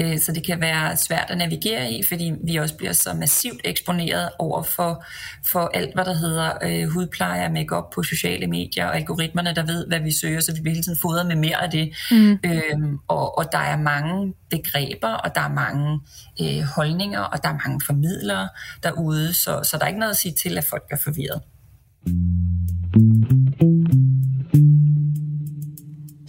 [0.00, 3.60] Øh, så det kan være svært at navigere i, fordi vi også bliver så massivt
[3.64, 5.04] eksponeret over for,
[5.46, 9.66] for alt, hvad der hedder øh, hudpleje og makeup på sociale medier, og algoritmerne, der
[9.66, 11.92] ved, hvad vi søger, så vi bliver hele tiden fodret med mere af det.
[12.10, 12.38] Mm.
[12.44, 16.00] Øhm, og, og der er mange begreber, og der er mange
[16.42, 18.48] øh, holdninger, og der er mange formidlere
[18.82, 21.40] derude, så, så der er ikke noget at sige til, at folk er forvirret.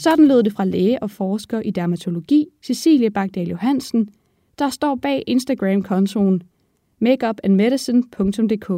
[0.04, 4.10] Sådan lød det fra læge og forsker i dermatologi Cecilie Bagdal Johansen,
[4.60, 6.43] der står bag Instagram-kontoen
[6.99, 8.70] makeupandmedicine.dk.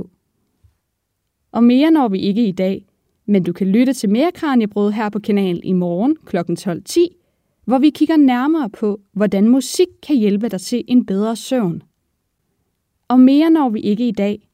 [1.51, 2.85] Og mere når vi ikke i dag,
[3.25, 6.37] men du kan lytte til mere Kranjebrød her på kanalen i morgen kl.
[6.37, 6.99] 12.10,
[7.65, 11.83] hvor vi kigger nærmere på, hvordan musik kan hjælpe dig til en bedre søvn.
[13.07, 14.49] Og mere når vi ikke i dag,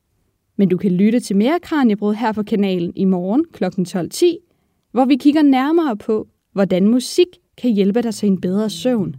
[0.55, 3.63] men du kan lytte til mere Kranjebrød her på kanalen i morgen kl.
[3.63, 6.28] 12.10, hvor vi kigger nærmere på,
[6.60, 7.28] hvordan musik
[7.62, 9.16] kan hjælpe dig til en bedre søvn.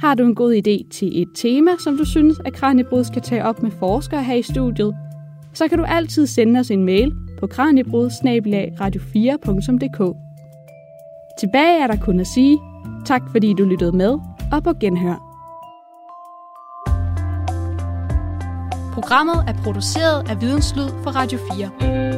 [0.00, 3.44] Har du en god idé til et tema, som du synes, at Kranjebrud skal tage
[3.44, 4.94] op med forskere her i studiet,
[5.54, 8.10] så kan du altid sende os en mail på kranjebrud
[8.80, 10.16] radio4.dk.
[11.40, 12.58] Tilbage er der kun at sige
[13.06, 14.18] tak, fordi du lyttede med,
[14.52, 15.18] og på genhør.
[18.92, 22.13] Programmet er produceret af Videnslyd for Radio 4.